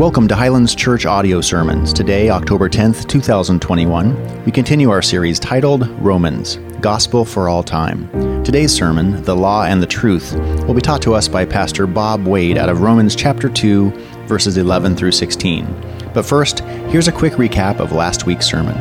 Welcome 0.00 0.28
to 0.28 0.34
Highlands 0.34 0.74
Church 0.74 1.04
Audio 1.04 1.42
Sermons. 1.42 1.92
Today, 1.92 2.30
October 2.30 2.70
10th, 2.70 3.06
2021, 3.06 4.44
we 4.46 4.50
continue 4.50 4.88
our 4.88 5.02
series 5.02 5.38
titled 5.38 5.86
Romans 6.00 6.56
Gospel 6.80 7.22
for 7.22 7.50
All 7.50 7.62
Time. 7.62 8.08
Today's 8.42 8.72
sermon, 8.72 9.22
The 9.24 9.36
Law 9.36 9.64
and 9.64 9.82
the 9.82 9.86
Truth, 9.86 10.32
will 10.66 10.72
be 10.72 10.80
taught 10.80 11.02
to 11.02 11.12
us 11.12 11.28
by 11.28 11.44
Pastor 11.44 11.86
Bob 11.86 12.26
Wade 12.26 12.56
out 12.56 12.70
of 12.70 12.80
Romans 12.80 13.14
chapter 13.14 13.50
2, 13.50 13.90
verses 14.24 14.56
11 14.56 14.96
through 14.96 15.12
16. 15.12 15.66
But 16.14 16.24
first, 16.24 16.60
here's 16.60 17.08
a 17.08 17.12
quick 17.12 17.34
recap 17.34 17.78
of 17.78 17.92
last 17.92 18.24
week's 18.24 18.46
sermon. 18.46 18.78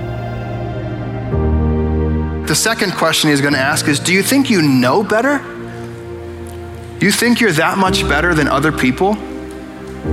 The 2.45 2.55
second 2.55 2.93
question 2.93 3.29
he's 3.29 3.41
going 3.41 3.55
to 3.55 3.59
ask 3.59 3.89
is 3.89 3.99
Do 3.99 4.13
you 4.13 4.23
think 4.23 4.49
you 4.49 4.61
know 4.61 5.03
better? 5.03 5.39
You 7.01 7.11
think 7.11 7.41
you're 7.41 7.51
that 7.51 7.77
much 7.77 8.03
better 8.03 8.33
than 8.33 8.47
other 8.47 8.71
people? 8.71 9.17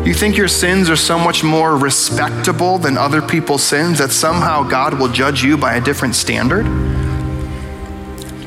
You 0.04 0.14
think 0.14 0.36
your 0.36 0.48
sins 0.48 0.90
are 0.90 0.96
so 0.96 1.18
much 1.18 1.44
more 1.44 1.76
respectable 1.76 2.78
than 2.78 2.96
other 2.96 3.22
people's 3.22 3.62
sins 3.62 3.98
that 3.98 4.10
somehow 4.10 4.62
God 4.62 4.98
will 4.98 5.08
judge 5.08 5.42
you 5.42 5.56
by 5.56 5.74
a 5.74 5.80
different 5.80 6.14
standard? 6.14 6.66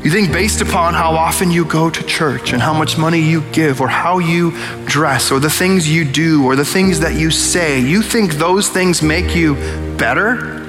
You 0.04 0.10
think 0.10 0.32
based 0.32 0.62
upon 0.62 0.94
how 0.94 1.12
often 1.12 1.52
you 1.52 1.66
go 1.66 1.90
to 1.90 2.04
church 2.04 2.54
and 2.54 2.62
how 2.62 2.74
much 2.74 2.98
money 2.98 3.20
you 3.20 3.42
give 3.52 3.82
or 3.82 3.90
how 3.90 4.20
you 4.20 4.52
dress 4.86 5.30
or 5.32 5.42
the 5.42 5.50
things 5.50 5.90
you 5.90 6.06
do 6.06 6.46
or 6.46 6.56
the 6.56 6.64
things 6.64 7.02
that 7.02 7.16
you 7.16 7.30
say, 7.32 7.80
you 7.82 8.02
think 8.02 8.36
those 8.36 8.70
things 8.70 9.02
make 9.02 9.36
you 9.36 9.56
better? 9.98 10.66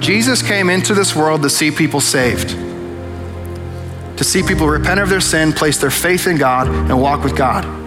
Jesus 0.00 0.42
came 0.42 0.68
into 0.68 0.94
this 0.94 1.14
world 1.14 1.42
to 1.42 1.50
see 1.50 1.70
people 1.70 2.00
saved, 2.00 2.50
to 4.18 4.24
see 4.24 4.42
people 4.42 4.66
repent 4.66 4.98
of 4.98 5.08
their 5.08 5.20
sin, 5.20 5.52
place 5.52 5.78
their 5.78 5.90
faith 5.90 6.26
in 6.26 6.36
God, 6.36 6.66
and 6.66 7.00
walk 7.00 7.22
with 7.22 7.36
God. 7.36 7.81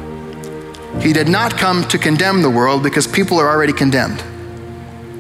He 1.01 1.13
did 1.13 1.29
not 1.29 1.57
come 1.57 1.83
to 1.89 1.97
condemn 1.97 2.41
the 2.41 2.49
world 2.49 2.83
because 2.83 3.07
people 3.07 3.39
are 3.39 3.49
already 3.49 3.73
condemned. 3.73 4.23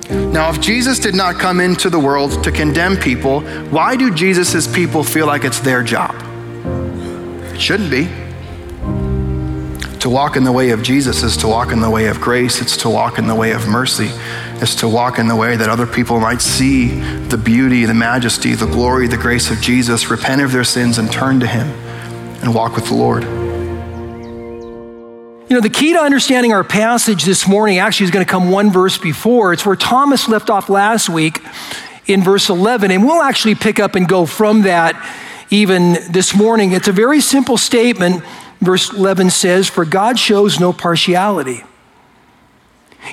Now, 0.09 0.49
if 0.49 0.61
Jesus 0.61 0.99
did 0.99 1.15
not 1.15 1.35
come 1.35 1.59
into 1.59 1.89
the 1.89 1.99
world 1.99 2.43
to 2.43 2.51
condemn 2.51 2.95
people, 2.97 3.41
why 3.69 3.95
do 3.95 4.13
Jesus' 4.13 4.67
people 4.67 5.03
feel 5.03 5.25
like 5.25 5.43
it's 5.43 5.59
their 5.59 5.81
job? 5.81 6.15
It 7.53 7.59
shouldn't 7.59 7.89
be. 7.89 8.07
To 9.99 10.09
walk 10.09 10.35
in 10.35 10.43
the 10.43 10.51
way 10.51 10.69
of 10.69 10.83
Jesus 10.83 11.23
is 11.23 11.35
to 11.37 11.47
walk 11.47 11.71
in 11.71 11.81
the 11.81 11.89
way 11.89 12.05
of 12.05 12.21
grace, 12.21 12.61
it's 12.61 12.77
to 12.77 12.89
walk 12.89 13.17
in 13.17 13.25
the 13.25 13.33
way 13.33 13.53
of 13.53 13.67
mercy, 13.67 14.11
it's 14.61 14.75
to 14.75 14.87
walk 14.87 15.17
in 15.17 15.27
the 15.27 15.35
way 15.35 15.55
that 15.55 15.67
other 15.67 15.87
people 15.87 16.19
might 16.19 16.41
see 16.41 16.99
the 17.29 17.37
beauty, 17.37 17.85
the 17.85 17.93
majesty, 17.95 18.53
the 18.53 18.67
glory, 18.67 19.07
the 19.07 19.17
grace 19.17 19.49
of 19.49 19.59
Jesus, 19.61 20.11
repent 20.11 20.41
of 20.41 20.51
their 20.51 20.63
sins, 20.63 20.99
and 20.99 21.11
turn 21.11 21.39
to 21.39 21.47
Him 21.47 21.67
and 22.43 22.53
walk 22.53 22.75
with 22.75 22.85
the 22.85 22.93
Lord. 22.93 23.44
You 25.47 25.55
know, 25.55 25.61
the 25.61 25.69
key 25.69 25.93
to 25.93 25.99
understanding 25.99 26.53
our 26.53 26.63
passage 26.63 27.23
this 27.23 27.47
morning 27.47 27.77
actually 27.77 28.05
is 28.05 28.11
going 28.11 28.25
to 28.25 28.29
come 28.29 28.49
one 28.49 28.71
verse 28.71 28.97
before. 28.97 29.53
It's 29.53 29.63
where 29.63 29.75
Thomas 29.75 30.27
left 30.27 30.49
off 30.49 30.69
last 30.69 31.07
week 31.07 31.39
in 32.07 32.23
verse 32.23 32.49
11, 32.49 32.89
and 32.89 33.03
we'll 33.03 33.21
actually 33.21 33.53
pick 33.53 33.79
up 33.79 33.93
and 33.93 34.07
go 34.07 34.25
from 34.25 34.63
that 34.63 34.95
even 35.51 35.97
this 36.09 36.33
morning. 36.33 36.71
It's 36.71 36.87
a 36.87 36.91
very 36.91 37.21
simple 37.21 37.57
statement. 37.57 38.23
Verse 38.59 38.91
11 38.91 39.29
says, 39.29 39.69
For 39.69 39.85
God 39.85 40.17
shows 40.17 40.59
no 40.59 40.73
partiality. 40.73 41.63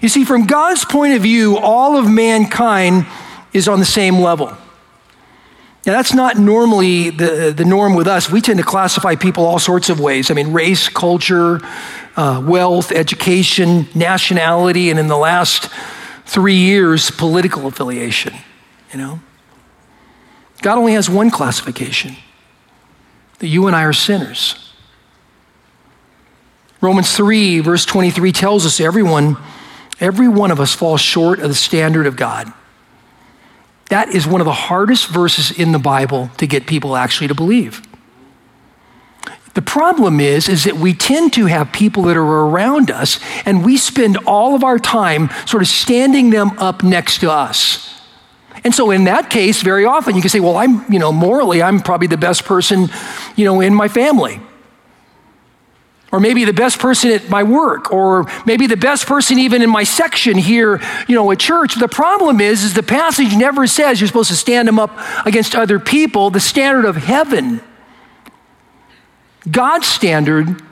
You 0.00 0.08
see, 0.08 0.24
from 0.24 0.46
God's 0.46 0.86
point 0.86 1.12
of 1.12 1.20
view, 1.20 1.58
all 1.58 1.98
of 1.98 2.10
mankind 2.10 3.04
is 3.52 3.68
on 3.68 3.78
the 3.78 3.84
same 3.84 4.20
level. 4.20 4.56
Now, 5.84 5.94
that's 5.94 6.14
not 6.14 6.38
normally 6.38 7.10
the, 7.10 7.52
the 7.56 7.64
norm 7.64 7.94
with 7.94 8.06
us. 8.06 8.30
We 8.30 8.40
tend 8.40 8.58
to 8.58 8.64
classify 8.64 9.16
people 9.16 9.44
all 9.44 9.58
sorts 9.58 9.90
of 9.90 9.98
ways. 9.98 10.30
I 10.30 10.34
mean, 10.34 10.52
race, 10.52 10.88
culture, 10.88 11.60
uh, 12.16 12.42
wealth, 12.46 12.92
education, 12.92 13.88
nationality, 13.94 14.90
and 14.90 14.98
in 15.00 15.08
the 15.08 15.16
last 15.16 15.68
three 16.24 16.54
years, 16.54 17.10
political 17.10 17.66
affiliation. 17.66 18.32
You 18.92 18.98
know? 18.98 19.20
God 20.60 20.78
only 20.78 20.92
has 20.92 21.10
one 21.10 21.30
classification 21.30 22.16
that 23.40 23.48
you 23.48 23.66
and 23.66 23.74
I 23.74 23.82
are 23.82 23.92
sinners. 23.92 24.72
Romans 26.80 27.12
3, 27.16 27.58
verse 27.58 27.84
23 27.84 28.30
tells 28.30 28.64
us 28.64 28.80
everyone, 28.80 29.36
every 29.98 30.28
one 30.28 30.52
of 30.52 30.60
us 30.60 30.74
falls 30.74 31.00
short 31.00 31.40
of 31.40 31.48
the 31.48 31.54
standard 31.54 32.06
of 32.06 32.14
God. 32.14 32.52
That 33.92 34.14
is 34.14 34.26
one 34.26 34.40
of 34.40 34.46
the 34.46 34.54
hardest 34.54 35.08
verses 35.08 35.50
in 35.50 35.72
the 35.72 35.78
Bible 35.78 36.30
to 36.38 36.46
get 36.46 36.66
people 36.66 36.96
actually 36.96 37.28
to 37.28 37.34
believe. 37.34 37.82
The 39.52 39.60
problem 39.60 40.18
is, 40.18 40.48
is 40.48 40.64
that 40.64 40.76
we 40.76 40.94
tend 40.94 41.34
to 41.34 41.44
have 41.44 41.72
people 41.72 42.04
that 42.04 42.16
are 42.16 42.22
around 42.22 42.90
us 42.90 43.20
and 43.44 43.62
we 43.62 43.76
spend 43.76 44.16
all 44.26 44.54
of 44.54 44.64
our 44.64 44.78
time 44.78 45.28
sort 45.44 45.62
of 45.62 45.68
standing 45.68 46.30
them 46.30 46.58
up 46.58 46.82
next 46.82 47.18
to 47.18 47.30
us. 47.30 48.00
And 48.64 48.74
so 48.74 48.90
in 48.92 49.04
that 49.04 49.28
case, 49.28 49.60
very 49.60 49.84
often 49.84 50.16
you 50.16 50.22
can 50.22 50.30
say, 50.30 50.40
well, 50.40 50.56
I'm, 50.56 50.90
you 50.90 50.98
know, 50.98 51.12
morally, 51.12 51.62
I'm 51.62 51.78
probably 51.78 52.06
the 52.06 52.16
best 52.16 52.46
person, 52.46 52.88
you 53.36 53.44
know, 53.44 53.60
in 53.60 53.74
my 53.74 53.88
family. 53.88 54.40
Or 56.12 56.20
maybe 56.20 56.44
the 56.44 56.52
best 56.52 56.78
person 56.78 57.10
at 57.10 57.30
my 57.30 57.42
work, 57.42 57.90
or 57.90 58.26
maybe 58.44 58.66
the 58.66 58.76
best 58.76 59.06
person 59.06 59.38
even 59.38 59.62
in 59.62 59.70
my 59.70 59.82
section 59.82 60.36
here, 60.36 60.78
you 61.08 61.14
know, 61.14 61.30
at 61.32 61.40
church. 61.40 61.74
The 61.76 61.88
problem 61.88 62.38
is, 62.38 62.62
is 62.62 62.74
the 62.74 62.82
passage 62.82 63.34
never 63.34 63.66
says 63.66 63.98
you're 63.98 64.08
supposed 64.08 64.28
to 64.28 64.36
stand 64.36 64.68
them 64.68 64.78
up 64.78 64.92
against 65.26 65.54
other 65.56 65.78
people. 65.78 66.28
The 66.28 66.38
standard 66.38 66.84
of 66.84 66.96
heaven 66.96 67.62
God's 69.50 69.86
standard 69.86 70.62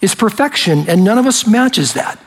is 0.00 0.14
perfection, 0.14 0.88
and 0.88 1.04
none 1.04 1.18
of 1.18 1.26
us 1.26 1.46
matches 1.46 1.94
that. 1.94 2.20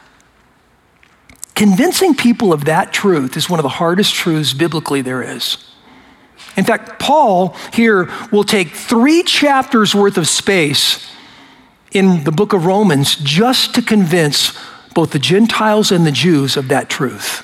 Convincing 1.56 2.16
people 2.16 2.54
of 2.54 2.66
that 2.66 2.92
truth 2.92 3.38
is 3.38 3.50
one 3.50 3.60
of 3.60 3.64
the 3.64 3.70
hardest 3.70 4.14
truths 4.14 4.54
biblically 4.54 5.02
there 5.02 5.22
is. 5.22 5.58
In 6.56 6.66
fact, 6.66 7.00
Paul 7.00 7.56
here 7.74 8.10
will 8.32 8.44
take 8.44 8.70
three 8.70 9.24
chapters 9.24 9.96
worth 9.96 10.18
of 10.18 10.28
space 10.28 11.12
in 11.92 12.24
the 12.24 12.32
book 12.32 12.54
of 12.54 12.66
Romans 12.66 13.16
just 13.16 13.76
to 13.76 13.82
convince 13.82 14.58
both 14.94 15.12
the 15.12 15.20
Gentiles 15.20 15.92
and 15.92 16.06
the 16.06 16.12
Jews 16.12 16.58
of 16.58 16.68
that 16.70 16.90
truth. 16.90 17.44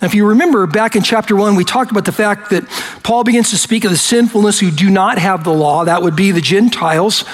Now, 0.00 0.06
If 0.06 0.14
you 0.14 0.26
remember 0.26 0.66
back 0.66 0.96
in 0.96 1.02
chapter 1.02 1.36
one, 1.36 1.54
we 1.54 1.64
talked 1.64 1.92
about 1.92 2.04
the 2.04 2.12
fact 2.12 2.50
that 2.50 2.68
Paul 3.04 3.22
begins 3.22 3.50
to 3.50 3.56
speak 3.56 3.84
of 3.84 3.92
the 3.92 3.96
sinfulness 3.96 4.58
who 4.58 4.70
do 4.72 4.90
not 4.90 5.18
have 5.18 5.44
the 5.44 5.52
law. 5.52 5.84
That 5.84 6.02
would 6.02 6.16
be 6.16 6.32
the 6.32 6.40
Gentiles. 6.40 7.24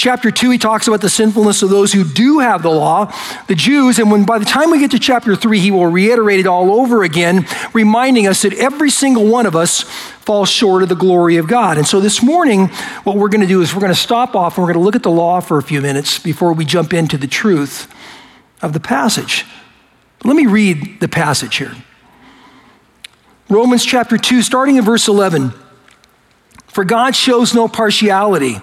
Chapter 0.00 0.30
two, 0.30 0.50
he 0.50 0.56
talks 0.56 0.88
about 0.88 1.02
the 1.02 1.10
sinfulness 1.10 1.62
of 1.62 1.68
those 1.68 1.92
who 1.92 2.04
do 2.04 2.38
have 2.38 2.62
the 2.62 2.70
law, 2.70 3.14
the 3.48 3.54
Jews. 3.54 3.98
And 3.98 4.10
when 4.10 4.24
by 4.24 4.38
the 4.38 4.46
time 4.46 4.70
we 4.70 4.78
get 4.78 4.92
to 4.92 4.98
chapter 4.98 5.36
three, 5.36 5.60
he 5.60 5.70
will 5.70 5.88
reiterate 5.88 6.40
it 6.40 6.46
all 6.46 6.72
over 6.72 7.02
again, 7.02 7.46
reminding 7.74 8.26
us 8.26 8.40
that 8.40 8.54
every 8.54 8.88
single 8.88 9.26
one 9.26 9.44
of 9.44 9.54
us 9.54 9.82
falls 9.82 10.48
short 10.48 10.82
of 10.82 10.88
the 10.88 10.94
glory 10.94 11.36
of 11.36 11.46
God. 11.46 11.76
And 11.76 11.86
so 11.86 12.00
this 12.00 12.22
morning, 12.22 12.68
what 13.04 13.18
we're 13.18 13.28
going 13.28 13.42
to 13.42 13.46
do 13.46 13.60
is 13.60 13.74
we're 13.74 13.82
going 13.82 13.92
to 13.92 13.94
stop 13.94 14.34
off 14.34 14.56
and 14.56 14.64
we're 14.64 14.72
going 14.72 14.82
to 14.82 14.86
look 14.86 14.96
at 14.96 15.02
the 15.02 15.10
law 15.10 15.38
for 15.40 15.58
a 15.58 15.62
few 15.62 15.82
minutes 15.82 16.18
before 16.18 16.54
we 16.54 16.64
jump 16.64 16.94
into 16.94 17.18
the 17.18 17.26
truth 17.26 17.92
of 18.62 18.72
the 18.72 18.80
passage. 18.80 19.44
Let 20.24 20.34
me 20.34 20.46
read 20.46 21.00
the 21.00 21.08
passage 21.08 21.56
here. 21.56 21.74
Romans 23.50 23.84
chapter 23.84 24.16
2, 24.16 24.40
starting 24.40 24.76
in 24.76 24.82
verse 24.82 25.08
11. 25.08 25.52
For 26.68 26.84
God 26.86 27.14
shows 27.14 27.52
no 27.52 27.68
partiality. 27.68 28.62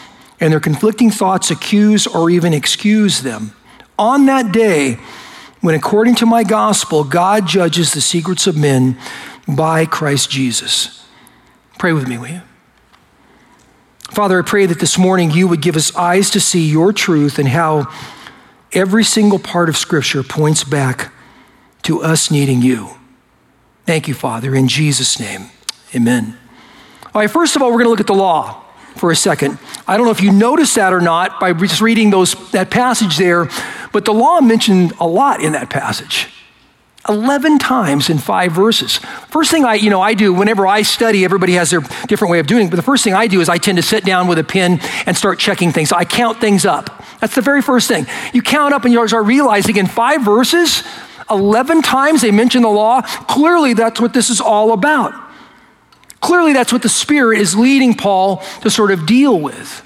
and 0.41 0.51
their 0.51 0.59
conflicting 0.59 1.11
thoughts 1.11 1.51
accuse 1.51 2.07
or 2.07 2.29
even 2.29 2.53
excuse 2.53 3.21
them. 3.21 3.53
On 3.97 4.25
that 4.25 4.51
day, 4.51 4.97
when 5.61 5.75
according 5.75 6.15
to 6.15 6.25
my 6.25 6.43
gospel, 6.43 7.03
God 7.03 7.47
judges 7.47 7.93
the 7.93 8.01
secrets 8.01 8.47
of 8.47 8.57
men 8.57 8.97
by 9.47 9.85
Christ 9.85 10.31
Jesus. 10.31 11.05
Pray 11.77 11.93
with 11.93 12.07
me, 12.07 12.17
will 12.17 12.27
you? 12.27 12.41
Father, 14.09 14.39
I 14.39 14.41
pray 14.41 14.65
that 14.65 14.79
this 14.79 14.97
morning 14.97 15.29
you 15.31 15.47
would 15.47 15.61
give 15.61 15.77
us 15.77 15.95
eyes 15.95 16.31
to 16.31 16.41
see 16.41 16.67
your 16.67 16.91
truth 16.91 17.37
and 17.37 17.47
how 17.47 17.87
every 18.73 19.03
single 19.03 19.39
part 19.39 19.69
of 19.69 19.77
Scripture 19.77 20.23
points 20.23 20.63
back 20.63 21.13
to 21.83 22.01
us 22.01 22.31
needing 22.31 22.61
you. 22.61 22.89
Thank 23.85 24.07
you, 24.07 24.13
Father, 24.13 24.55
in 24.55 24.67
Jesus' 24.67 25.19
name. 25.19 25.51
Amen. 25.95 26.37
All 27.13 27.21
right, 27.21 27.29
first 27.29 27.55
of 27.55 27.61
all, 27.61 27.69
we're 27.69 27.83
going 27.83 27.85
to 27.85 27.89
look 27.91 27.99
at 27.99 28.07
the 28.07 28.13
law 28.13 28.60
for 28.95 29.11
a 29.11 29.15
second. 29.15 29.57
I 29.87 29.97
don't 29.97 30.05
know 30.05 30.11
if 30.11 30.21
you 30.21 30.31
noticed 30.31 30.75
that 30.75 30.93
or 30.93 31.01
not 31.01 31.39
by 31.39 31.53
just 31.53 31.81
reading 31.81 32.09
those, 32.09 32.33
that 32.51 32.69
passage 32.69 33.17
there, 33.17 33.49
But 33.91 34.05
the 34.05 34.13
law 34.13 34.39
mentioned 34.39 34.93
a 34.99 35.07
lot 35.07 35.41
in 35.41 35.51
that 35.53 35.69
passage. 35.69 36.29
11 37.09 37.57
times 37.57 38.09
in 38.09 38.19
five 38.19 38.51
verses. 38.51 38.97
First 39.29 39.49
thing 39.49 39.65
I, 39.65 39.73
you 39.73 39.89
know, 39.89 40.01
I 40.01 40.13
do 40.13 40.33
whenever 40.33 40.67
I 40.67 40.83
study, 40.83 41.25
everybody 41.25 41.53
has 41.53 41.71
their 41.71 41.81
different 42.07 42.31
way 42.31 42.39
of 42.39 42.45
doing 42.45 42.67
it, 42.67 42.69
but 42.69 42.75
the 42.75 42.83
first 42.83 43.03
thing 43.03 43.13
I 43.13 43.25
do 43.25 43.41
is 43.41 43.49
I 43.49 43.57
tend 43.57 43.77
to 43.77 43.81
sit 43.81 44.05
down 44.05 44.27
with 44.27 44.37
a 44.37 44.43
pen 44.43 44.79
and 45.07 45.17
start 45.17 45.39
checking 45.39 45.71
things. 45.71 45.91
I 45.91 46.05
count 46.05 46.39
things 46.39 46.63
up. 46.63 47.03
That's 47.19 47.33
the 47.33 47.41
very 47.41 47.61
first 47.63 47.87
thing. 47.87 48.05
You 48.33 48.43
count 48.43 48.73
up 48.73 48.85
and 48.85 48.93
you 48.93 49.07
start 49.07 49.25
realizing 49.25 49.77
in 49.77 49.87
five 49.87 50.23
verses, 50.23 50.83
11 51.29 51.81
times 51.81 52.21
they 52.21 52.31
mention 52.31 52.61
the 52.61 52.69
law. 52.69 53.01
Clearly, 53.01 53.73
that's 53.73 53.99
what 53.99 54.13
this 54.13 54.29
is 54.29 54.39
all 54.39 54.71
about. 54.71 55.30
Clearly, 56.21 56.53
that's 56.53 56.71
what 56.71 56.83
the 56.83 56.89
Spirit 56.89 57.39
is 57.39 57.55
leading 57.55 57.95
Paul 57.95 58.43
to 58.61 58.69
sort 58.69 58.91
of 58.91 59.05
deal 59.05 59.39
with. 59.39 59.83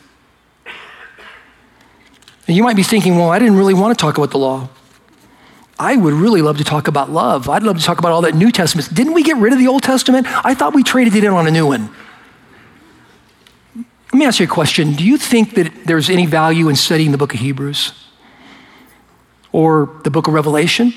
And 2.48 2.56
you 2.56 2.62
might 2.62 2.76
be 2.76 2.84
thinking, 2.84 3.16
well, 3.16 3.30
I 3.30 3.40
didn't 3.40 3.56
really 3.56 3.74
want 3.74 3.98
to 3.98 4.02
talk 4.02 4.18
about 4.18 4.32
the 4.32 4.38
law. 4.38 4.70
I 5.80 5.96
would 5.96 6.14
really 6.14 6.42
love 6.42 6.58
to 6.60 6.64
talk 6.64 6.88
about 6.88 7.10
love. 7.10 7.50
I'd 7.50 7.64
love 7.64 7.78
to 7.80 7.84
talk 7.84 8.00
about 8.00 8.12
all 8.12 8.22
that 8.22 8.36
New 8.36 8.52
Testament. 8.52 8.94
Didn't 8.94 9.14
we 9.14 9.24
get 9.24 9.38
rid 9.38 9.52
of 9.52 9.60
the 9.60 9.68
Old 9.68 9.84
Testament? 9.84 10.28
I 10.46 10.54
thought 10.54 10.76
we 10.76 10.84
traded 10.84 11.16
it 11.16 11.24
in 11.24 11.32
on 11.32 11.48
a 11.48 11.52
new 11.52 11.68
one. 11.68 11.90
Let 13.76 14.20
me 14.20 14.26
ask 14.26 14.40
you 14.40 14.46
a 14.46 14.50
question. 14.50 14.94
Do 14.94 15.04
you 15.04 15.18
think 15.18 15.56
that 15.56 15.86
there's 15.86 16.10
any 16.10 16.26
value 16.26 16.70
in 16.70 16.76
studying 16.76 17.12
the 17.12 17.18
book 17.18 17.34
of 17.34 17.40
Hebrews? 17.40 17.92
Or 19.52 20.00
the 20.04 20.12
book 20.12 20.28
of 20.28 20.34
Revelation? 20.34 20.94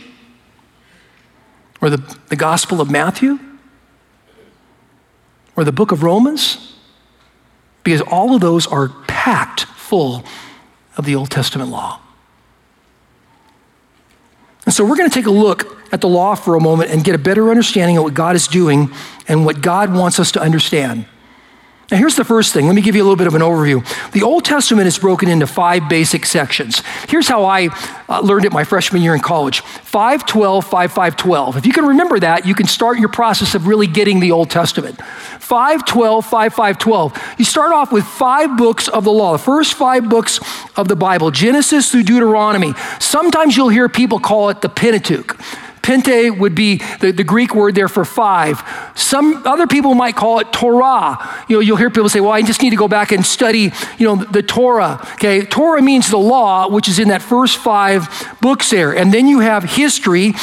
Or 1.80 1.90
the, 1.90 2.16
the 2.28 2.36
Gospel 2.36 2.80
of 2.80 2.90
Matthew? 2.90 3.38
Or 5.58 5.64
the 5.64 5.72
book 5.72 5.90
of 5.90 6.04
Romans? 6.04 6.72
Because 7.82 8.00
all 8.02 8.32
of 8.32 8.40
those 8.40 8.68
are 8.68 8.90
packed 9.08 9.64
full 9.64 10.22
of 10.96 11.04
the 11.04 11.16
Old 11.16 11.30
Testament 11.30 11.68
law. 11.68 11.98
And 14.66 14.72
so 14.72 14.84
we're 14.84 14.96
going 14.96 15.10
to 15.10 15.14
take 15.14 15.26
a 15.26 15.32
look 15.32 15.76
at 15.92 16.00
the 16.00 16.06
law 16.06 16.36
for 16.36 16.54
a 16.54 16.60
moment 16.60 16.92
and 16.92 17.02
get 17.02 17.16
a 17.16 17.18
better 17.18 17.50
understanding 17.50 17.96
of 17.96 18.04
what 18.04 18.14
God 18.14 18.36
is 18.36 18.46
doing 18.46 18.92
and 19.26 19.44
what 19.44 19.60
God 19.60 19.92
wants 19.92 20.20
us 20.20 20.30
to 20.32 20.40
understand. 20.40 21.06
Now, 21.90 21.96
here's 21.96 22.16
the 22.16 22.24
first 22.24 22.52
thing. 22.52 22.66
Let 22.66 22.74
me 22.74 22.82
give 22.82 22.94
you 22.94 23.02
a 23.02 23.06
little 23.06 23.16
bit 23.16 23.26
of 23.26 23.34
an 23.34 23.40
overview. 23.40 23.82
The 24.12 24.22
Old 24.22 24.44
Testament 24.44 24.86
is 24.86 24.98
broken 24.98 25.26
into 25.26 25.46
five 25.46 25.88
basic 25.88 26.26
sections. 26.26 26.82
Here's 27.08 27.28
how 27.28 27.46
I 27.46 27.68
uh, 28.10 28.20
learned 28.20 28.44
it 28.44 28.52
my 28.52 28.64
freshman 28.64 29.00
year 29.00 29.14
in 29.14 29.20
college 29.20 29.60
512, 29.60 30.64
5512. 30.64 31.56
If 31.56 31.64
you 31.64 31.72
can 31.72 31.86
remember 31.86 32.20
that, 32.20 32.44
you 32.44 32.54
can 32.54 32.66
start 32.66 32.98
your 32.98 33.08
process 33.08 33.54
of 33.54 33.66
really 33.66 33.86
getting 33.86 34.20
the 34.20 34.32
Old 34.32 34.50
Testament. 34.50 35.00
512, 35.40 36.26
5512. 36.26 37.38
You 37.38 37.44
start 37.46 37.72
off 37.72 37.90
with 37.90 38.04
five 38.04 38.58
books 38.58 38.88
of 38.88 39.04
the 39.04 39.12
law, 39.12 39.32
the 39.32 39.38
first 39.38 39.72
five 39.72 40.10
books 40.10 40.40
of 40.76 40.88
the 40.88 40.96
Bible, 40.96 41.30
Genesis 41.30 41.90
through 41.90 42.02
Deuteronomy. 42.02 42.74
Sometimes 43.00 43.56
you'll 43.56 43.70
hear 43.70 43.88
people 43.88 44.20
call 44.20 44.50
it 44.50 44.60
the 44.60 44.68
Pentateuch. 44.68 45.38
Pente 45.88 46.38
would 46.38 46.54
be 46.54 46.82
the, 47.00 47.12
the 47.12 47.24
Greek 47.24 47.54
word 47.54 47.74
there 47.74 47.88
for 47.88 48.04
five. 48.04 48.62
Some 48.94 49.46
other 49.46 49.66
people 49.66 49.94
might 49.94 50.16
call 50.16 50.38
it 50.40 50.52
Torah. 50.52 51.44
You 51.48 51.56
know, 51.56 51.60
you'll 51.60 51.78
hear 51.78 51.88
people 51.88 52.10
say, 52.10 52.20
well, 52.20 52.32
I 52.32 52.42
just 52.42 52.60
need 52.60 52.70
to 52.70 52.76
go 52.76 52.88
back 52.88 53.10
and 53.10 53.24
study, 53.24 53.72
you 53.96 54.06
know, 54.06 54.16
the 54.16 54.42
Torah. 54.42 55.00
Okay, 55.14 55.46
Torah 55.46 55.80
means 55.80 56.10
the 56.10 56.18
law, 56.18 56.68
which 56.68 56.88
is 56.88 56.98
in 56.98 57.08
that 57.08 57.22
first 57.22 57.56
five 57.56 58.06
books 58.42 58.68
there. 58.68 58.94
And 58.94 59.14
then 59.14 59.26
you 59.26 59.40
have 59.40 59.64
history, 59.64 60.34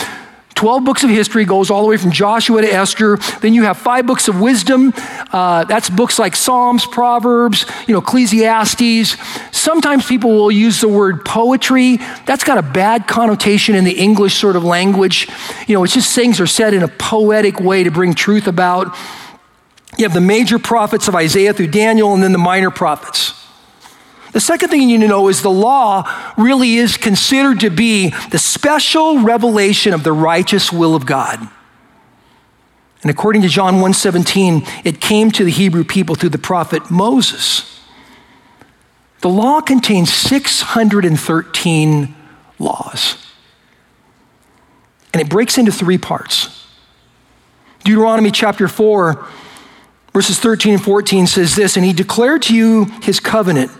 12 0.56 0.86
books 0.86 1.04
of 1.04 1.10
history 1.10 1.44
goes 1.44 1.70
all 1.70 1.82
the 1.84 1.88
way 1.90 1.98
from 1.98 2.12
Joshua 2.12 2.62
to 2.62 2.68
Esther. 2.68 3.18
Then 3.42 3.54
you 3.54 3.64
have 3.64 3.78
five 3.78 4.06
books 4.06 4.30
of 4.30 4.40
wisdom. 4.40 4.94
Uh, 5.32 5.66
that's 5.66 5.90
books 5.90 6.18
like 6.18 6.36
Psalms, 6.36 6.86
Proverbs, 6.86 7.66
you 7.88 7.94
know, 7.94 8.00
Ecclesiastes. 8.00 9.18
Sometimes 9.52 10.08
people 10.08 10.32
will 10.32 10.52
use 10.52 10.80
the 10.80 10.88
word 10.88 11.26
poetry. 11.26 11.98
That's 12.26 12.46
got 12.46 12.58
a 12.58 12.62
bad 12.62 13.06
connotation 13.06 13.76
in 13.76 13.84
the 13.84 13.98
English 13.98 14.36
sort 14.36 14.56
of 14.56 14.64
language. 14.64 15.28
You 15.68 15.76
know, 15.76 15.84
it's 15.84 15.94
just 15.94 16.16
things 16.16 16.40
are 16.40 16.48
said 16.48 16.74
in 16.74 16.84
a 16.84 16.88
poetic 16.88 17.60
way 17.60 17.84
to 17.84 17.92
bring 17.92 18.14
truth 18.14 18.48
about. 18.48 18.96
You 19.98 20.06
have 20.06 20.14
the 20.14 20.22
major 20.22 20.58
prophets 20.58 21.10
of 21.10 21.16
Isaiah 21.16 21.54
through 21.54 21.68
Daniel, 21.68 22.14
and 22.14 22.24
then 22.24 22.32
the 22.32 22.38
minor 22.38 22.72
prophets. 22.72 23.45
The 24.36 24.42
second 24.42 24.68
thing 24.68 24.82
you 24.82 24.88
need 24.88 25.04
to 25.04 25.08
know 25.08 25.30
is 25.30 25.42
the 25.42 25.50
law 25.50 26.34
really 26.38 26.76
is 26.76 26.98
considered 26.98 27.62
to 27.62 27.70
be 27.70 28.10
the 28.32 28.38
special 28.38 29.22
revelation 29.22 29.94
of 29.94 30.04
the 30.04 30.12
righteous 30.12 30.74
will 30.74 30.94
of 30.94 31.06
God. 31.06 31.40
And 33.02 33.10
according 33.10 33.44
to 33.44 33.48
John 33.48 33.76
1:17, 33.76 34.68
it 34.84 35.00
came 35.00 35.32
to 35.32 35.46
the 35.46 35.52
Hebrew 35.52 35.86
people 35.86 36.16
through 36.16 36.32
the 36.32 36.38
prophet 36.38 36.92
Moses. 36.92 37.80
The 39.22 39.30
law 39.30 39.62
contains 39.62 40.14
613 40.14 42.14
laws. 42.60 43.16
And 45.14 45.22
it 45.22 45.30
breaks 45.30 45.58
into 45.58 45.72
three 45.72 45.98
parts. 45.98 46.50
Deuteronomy 47.86 48.32
chapter 48.32 48.68
4 48.68 49.26
verses 50.12 50.42
13 50.42 50.74
and 50.74 50.84
14 50.84 51.26
says 51.26 51.56
this, 51.56 51.78
and 51.78 51.86
he 51.86 51.94
declared 51.94 52.42
to 52.42 52.54
you 52.54 52.92
his 53.02 53.22
covenant 53.22 53.72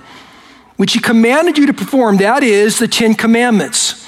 which 0.78 0.94
he 0.94 1.00
commanded 1.00 1.58
you 1.58 1.66
to 1.68 1.74
perform, 1.74 2.18
that 2.18 2.44
is, 2.44 2.80
the 2.80 2.88
Ten 2.88 3.14
Commandments. 3.14 4.06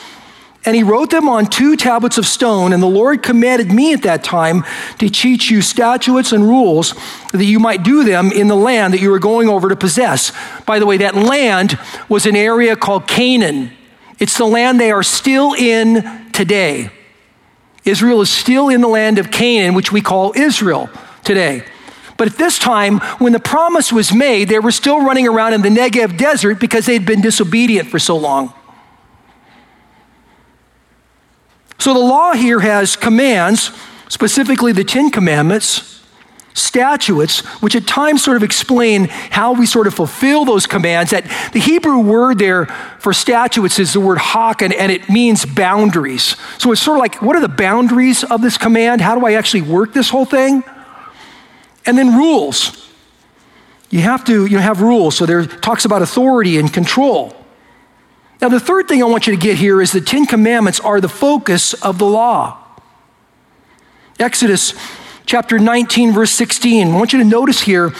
And 0.66 0.76
he 0.76 0.84
wrote 0.84 1.12
them 1.12 1.30
on 1.30 1.46
two 1.46 1.78
tablets 1.78 2.18
of 2.18 2.26
stone, 2.26 2.74
and 2.74 2.84
the 2.84 2.88
Lord 2.88 3.24
commanded 3.24 3.72
me 3.72 3.94
at 3.94 4.02
that 4.02 4.22
time 4.22 4.66
to 5.00 5.10
teach 5.10 5.50
you 5.50 5.62
statutes 5.62 6.34
and 6.34 6.44
rules 6.44 6.94
that 7.32 7.46
you 7.46 7.58
might 7.58 7.84
do 7.84 8.04
them 8.04 8.34
in 8.34 8.50
the 8.50 8.56
land 8.56 8.94
that 8.94 9.00
you 9.00 9.10
were 9.10 9.20
going 9.20 9.48
over 9.48 9.70
to 9.70 9.78
possess. 9.78 10.34
By 10.66 10.80
the 10.80 10.86
way, 10.86 10.98
that 10.98 11.16
land 11.16 11.80
was 12.10 12.26
an 12.26 12.36
area 12.36 12.76
called 12.76 13.08
Canaan. 13.08 13.72
It's 14.20 14.38
the 14.38 14.46
land 14.46 14.78
they 14.78 14.92
are 14.92 15.04
still 15.04 15.54
in 15.54 16.32
today. 16.34 16.90
Israel 17.86 18.20
is 18.20 18.30
still 18.30 18.68
in 18.68 18.82
the 18.82 18.90
land 18.90 19.20
of 19.20 19.32
Canaan, 19.32 19.74
which 19.74 19.94
we 19.94 20.02
call 20.02 20.34
Israel 20.36 20.90
today. 21.24 21.64
But 22.18 22.28
at 22.28 22.38
this 22.38 22.58
time, 22.58 23.00
when 23.20 23.32
the 23.32 23.40
promise 23.40 23.94
was 23.94 24.14
made, 24.14 24.50
they 24.50 24.60
were 24.60 24.72
still 24.72 25.06
running 25.06 25.28
around 25.28 25.54
in 25.54 25.62
the 25.62 25.70
Negev 25.70 26.18
desert 26.18 26.60
because 26.60 26.86
they'd 26.86 27.06
been 27.06 27.22
disobedient 27.22 27.90
for 27.90 28.00
so 28.00 28.18
long. 28.18 28.54
So 31.80 31.94
the 31.94 32.00
law 32.00 32.34
here 32.34 32.60
has 32.60 32.96
commands, 32.96 33.72
specifically 34.10 34.72
the 34.72 34.84
Ten 34.84 35.12
Commandments, 35.12 36.04
statutes, 36.56 37.42
which 37.62 37.76
at 37.76 37.86
times 37.86 38.24
sort 38.24 38.36
of 38.36 38.42
explain 38.42 39.06
how 39.06 39.54
we 39.54 39.68
sort 39.68 39.86
of 39.86 39.94
fulfill 39.94 40.44
those 40.44 40.66
commands. 40.66 41.12
That 41.12 41.24
the 41.54 41.60
Hebrew 41.60 42.00
word 42.00 42.40
there 42.40 42.66
for 43.00 43.14
statutes 43.14 43.78
is 43.78 43.94
the 43.94 44.00
word 44.00 44.18
hak, 44.18 44.64
and, 44.64 44.74
and 44.74 44.92
it 44.92 45.08
means 45.08 45.46
boundaries. 45.46 46.36
So 46.58 46.72
it's 46.72 46.82
sort 46.82 46.98
of 46.98 47.02
like, 47.02 47.22
what 47.22 47.36
are 47.36 47.42
the 47.42 47.48
boundaries 47.48 48.24
of 48.24 48.42
this 48.42 48.58
command? 48.58 49.02
How 49.02 49.14
do 49.14 49.26
I 49.26 49.34
actually 49.34 49.62
work 49.62 49.94
this 49.94 50.10
whole 50.10 50.26
thing? 50.26 50.64
And 51.88 51.98
then 51.98 52.16
rules. 52.16 52.88
You 53.90 54.02
have 54.02 54.26
to 54.26 54.46
you 54.46 54.58
know, 54.58 54.62
have 54.62 54.82
rules. 54.82 55.16
So 55.16 55.26
there 55.26 55.46
talks 55.46 55.86
about 55.86 56.02
authority 56.02 56.60
and 56.60 56.72
control. 56.72 57.34
Now, 58.42 58.50
the 58.50 58.60
third 58.60 58.88
thing 58.88 59.02
I 59.02 59.06
want 59.08 59.26
you 59.26 59.34
to 59.34 59.42
get 59.42 59.58
here 59.58 59.82
is 59.82 59.92
the 59.92 60.02
Ten 60.02 60.28
Commandments 60.28 60.80
are 60.80 61.02
the 61.02 61.10
focus 61.10 61.74
of 61.74 61.98
the 61.98 62.06
law. 62.06 62.58
Exodus 64.20 64.74
chapter 65.26 65.58
19, 65.58 66.14
verse 66.14 66.32
16. 66.32 66.90
I 66.90 66.96
want 66.96 67.14
you 67.14 67.20
to 67.20 67.26
notice 67.26 67.62
here 67.62 67.94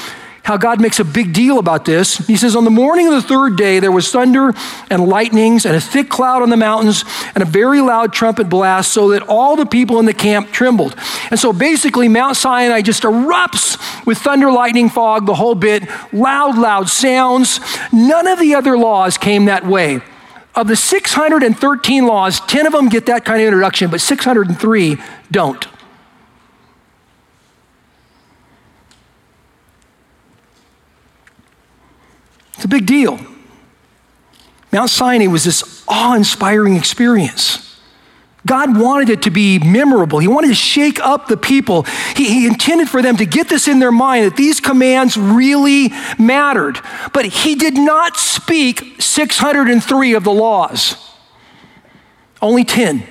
how 0.48 0.56
God 0.56 0.80
makes 0.80 0.98
a 1.02 1.04
big 1.04 1.34
deal 1.34 1.60
about 1.60 1.84
this. 1.84 2.20
He 2.20 2.38
says, 2.38 2.56
On 2.56 2.64
the 2.64 2.72
morning 2.72 3.08
of 3.08 3.14
the 3.16 3.22
third 3.22 3.58
day, 3.58 3.82
there 3.82 3.92
was 3.92 4.10
thunder 4.10 4.54
and 4.90 5.06
lightnings 5.06 5.66
and 5.66 5.76
a 5.76 5.82
thick 5.82 6.08
cloud 6.08 6.42
on 6.42 6.50
the 6.50 6.56
mountains 6.56 7.04
and 7.36 7.44
a 7.44 7.46
very 7.46 7.82
loud 7.82 8.14
trumpet 8.14 8.48
blast, 8.48 8.94
so 8.94 9.10
that 9.10 9.24
all 9.24 9.58
the 9.58 9.66
people 9.66 10.00
in 10.00 10.06
the 10.06 10.14
camp 10.14 10.54
trembled. 10.54 10.96
And 11.32 11.38
so 11.38 11.52
basically, 11.52 12.08
Mount 12.08 12.38
Sinai 12.38 12.82
just 12.82 13.04
erupts 13.04 13.78
with 14.06 14.20
thunder, 14.20 14.50
lightning, 14.50 14.88
fog, 14.88 15.26
the 15.26 15.36
whole 15.36 15.54
bit, 15.54 15.84
loud, 16.14 16.58
loud 16.58 16.88
sounds. 16.88 17.60
None 17.92 18.26
of 18.26 18.40
the 18.40 18.56
other 18.56 18.78
laws 18.78 19.18
came 19.18 19.46
that 19.46 19.68
way. 19.68 20.00
Of 20.56 20.70
the 20.70 20.78
613 20.78 22.08
laws, 22.08 22.40
10 22.40 22.68
of 22.68 22.72
them 22.72 22.88
get 22.88 23.08
that 23.08 23.26
kind 23.26 23.42
of 23.42 23.48
introduction, 23.48 23.92
but 23.92 24.00
603 24.00 24.96
don't. 25.30 25.68
It's 32.58 32.66
a 32.66 32.68
big 32.68 32.86
deal. 32.86 33.20
Mount 34.74 34.90
Sinai 34.90 35.28
was 35.28 35.44
this 35.44 35.86
awe 35.88 36.16
inspiring 36.16 36.76
experience. 36.76 37.64
God 38.48 38.80
wanted 38.80 39.10
it 39.10 39.22
to 39.24 39.30
be 39.30 39.60
memorable. 39.60 40.20
He 40.20 40.28
wanted 40.28 40.48
to 40.48 40.56
shake 40.56 41.00
up 41.00 41.28
the 41.28 41.38
people. 41.38 41.84
He, 42.16 42.26
he, 42.26 42.48
intended 42.48 42.90
for 42.90 43.02
them 43.02 43.18
to 43.18 43.26
get 43.26 43.50
this 43.50 43.68
in 43.68 43.80
their 43.80 43.92
mind 43.92 44.26
that 44.26 44.38
these 44.38 44.60
commands 44.60 45.18
really 45.18 45.90
mattered. 46.18 46.80
But 47.14 47.26
He 47.26 47.56
did 47.56 47.76
not 47.76 48.18
speak 48.18 49.02
603 49.02 50.14
of 50.14 50.24
the 50.24 50.32
laws, 50.32 50.96
only 52.42 52.64
10. 52.64 53.04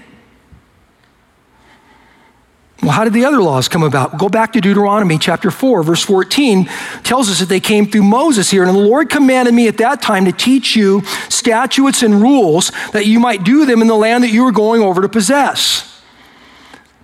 Well, 2.82 2.92
how 2.92 3.04
did 3.04 3.14
the 3.14 3.24
other 3.24 3.40
laws 3.40 3.68
come 3.68 3.82
about? 3.82 4.18
Go 4.18 4.28
back 4.28 4.52
to 4.52 4.60
Deuteronomy 4.60 5.18
chapter 5.18 5.50
4, 5.50 5.82
verse 5.82 6.04
14 6.04 6.66
tells 7.04 7.30
us 7.30 7.40
that 7.40 7.48
they 7.48 7.60
came 7.60 7.86
through 7.86 8.02
Moses 8.02 8.50
here. 8.50 8.64
And 8.64 8.74
the 8.74 8.80
Lord 8.80 9.08
commanded 9.08 9.54
me 9.54 9.66
at 9.66 9.78
that 9.78 10.02
time 10.02 10.26
to 10.26 10.32
teach 10.32 10.76
you 10.76 11.02
statutes 11.30 12.02
and 12.02 12.20
rules 12.20 12.70
that 12.92 13.06
you 13.06 13.18
might 13.18 13.44
do 13.44 13.64
them 13.64 13.80
in 13.80 13.88
the 13.88 13.96
land 13.96 14.24
that 14.24 14.30
you 14.30 14.44
were 14.44 14.52
going 14.52 14.82
over 14.82 15.00
to 15.00 15.08
possess. 15.08 16.02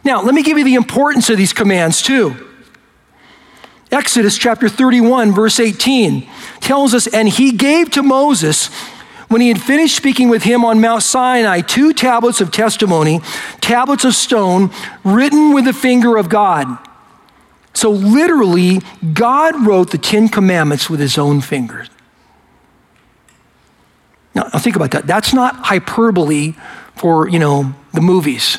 Now, 0.05 0.23
let 0.23 0.35
me 0.35 0.43
give 0.43 0.59
you 0.59 0.64
the 0.64 0.75
importance 0.75 1.31
of 1.31 1.38
these 1.38 1.52
commands 1.52 2.02
too. 2.02 2.35
Exodus 3.91 4.37
chapter 4.37 4.69
31, 4.69 5.33
verse 5.33 5.61
18 5.61 6.29
tells 6.61 6.95
us, 6.95 7.07
And 7.07 7.29
he 7.29 7.52
gave 7.52 7.91
to 7.91 8.02
Moses 8.02 8.71
when 9.33 9.41
he 9.41 9.49
had 9.49 9.61
finished 9.61 9.97
speaking 9.97 10.29
with 10.29 10.43
him 10.43 10.65
on 10.65 10.81
Mount 10.81 11.03
Sinai, 11.03 11.61
two 11.61 11.93
tablets 11.93 12.41
of 12.41 12.51
testimony, 12.51 13.21
tablets 13.61 14.05
of 14.05 14.15
stone, 14.15 14.71
written 15.05 15.53
with 15.55 15.65
the 15.65 15.73
finger 15.73 16.17
of 16.17 16.29
God. 16.29 16.79
So 17.75 17.91
literally, 17.91 18.81
God 19.15 19.67
wrote 19.67 19.91
the 19.91 19.99
Ten 19.99 20.29
Commandments 20.29 20.91
with 20.91 21.01
his 21.01 21.17
own 21.17 21.41
fingers. 21.41 21.89
Now, 24.35 24.45
think 24.51 24.77
about 24.77 24.91
that. 24.93 25.07
That's 25.07 25.35
not 25.35 25.57
hyperbole 25.57 26.55
for, 26.97 27.29
you 27.29 27.39
know, 27.39 27.75
the 27.93 28.01
movies. 28.01 28.59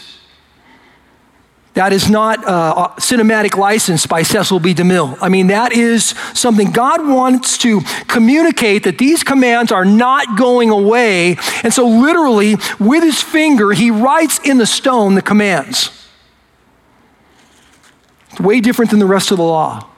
That 1.73 1.91
is 1.91 2.07
not 2.07 2.43
a 2.43 2.93
cinematic 3.01 3.57
license 3.57 4.05
by 4.05 4.21
Cecil 4.21 4.59
B. 4.59 4.75
DeMille. 4.75 5.17
I 5.21 5.29
mean, 5.29 5.47
that 5.47 5.73
is 5.73 6.05
something 6.33 6.71
God 6.71 7.07
wants 7.07 7.57
to 7.59 7.81
communicate 8.07 8.83
that 8.83 8.99
these 8.99 9.23
commands 9.23 9.71
are 9.71 9.85
not 9.85 10.37
going 10.37 10.69
away. 10.69 11.37
And 11.63 11.73
so, 11.73 11.87
literally, 11.87 12.57
with 12.79 13.01
his 13.03 13.21
finger, 13.21 13.71
he 13.71 13.89
writes 13.89 14.39
in 14.43 14.59
the 14.59 14.67
stone 14.67 15.15
the 15.15 15.23
commands. 15.23 15.89
It's 18.31 18.39
way 18.39 18.61
different 18.61 18.91
than 18.91 18.99
the 18.99 19.07
rest 19.07 19.31
of 19.31 19.37
the 19.37 19.43
law. 19.43 19.89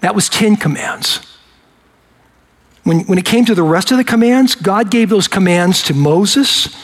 That 0.00 0.16
was 0.16 0.28
10 0.28 0.56
commands. 0.56 1.20
When, 2.82 3.00
when 3.02 3.18
it 3.18 3.24
came 3.24 3.44
to 3.44 3.54
the 3.54 3.62
rest 3.62 3.92
of 3.92 3.98
the 3.98 4.04
commands, 4.04 4.56
God 4.56 4.90
gave 4.90 5.10
those 5.10 5.28
commands 5.28 5.80
to 5.84 5.94
Moses 5.94 6.76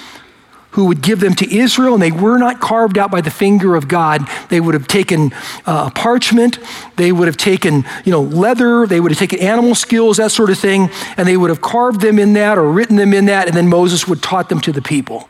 who 0.79 0.85
would 0.85 1.03
give 1.03 1.19
them 1.19 1.35
to 1.35 1.53
Israel, 1.53 1.95
and 1.95 2.01
they 2.01 2.13
were 2.13 2.39
not 2.39 2.61
carved 2.61 2.97
out 2.99 3.11
by 3.11 3.21
the 3.21 3.33
finger 3.33 3.75
of 3.75 3.89
God. 3.89 4.25
They 4.49 4.61
would 4.61 4.75
have 4.75 4.87
taken 4.87 5.33
uh, 5.67 5.91
parchment, 5.91 6.61
they 6.95 7.11
would 7.11 7.27
have 7.27 7.37
taken, 7.37 7.85
you 8.05 8.13
know, 8.13 8.23
leather, 8.23 8.87
they 8.87 9.01
would 9.01 9.11
have 9.11 9.19
taken 9.19 9.41
animal 9.41 9.75
skills, 9.75 10.19
that 10.19 10.31
sort 10.31 10.51
of 10.51 10.59
thing, 10.59 10.89
and 11.17 11.27
they 11.27 11.37
would 11.37 11.51
have 11.51 11.61
carved 11.61 12.01
them 12.01 12.17
in 12.17 12.33
that 12.35 12.59
or 12.59 12.71
written 12.71 12.95
them 12.95 13.13
in 13.13 13.25
that, 13.25 13.49
and 13.49 13.57
then 13.57 13.67
Moses 13.67 14.07
would 14.07 14.23
taught 14.23 14.49
them 14.49 14.61
to 14.61 14.71
the 14.71 14.81
people. 14.81 15.29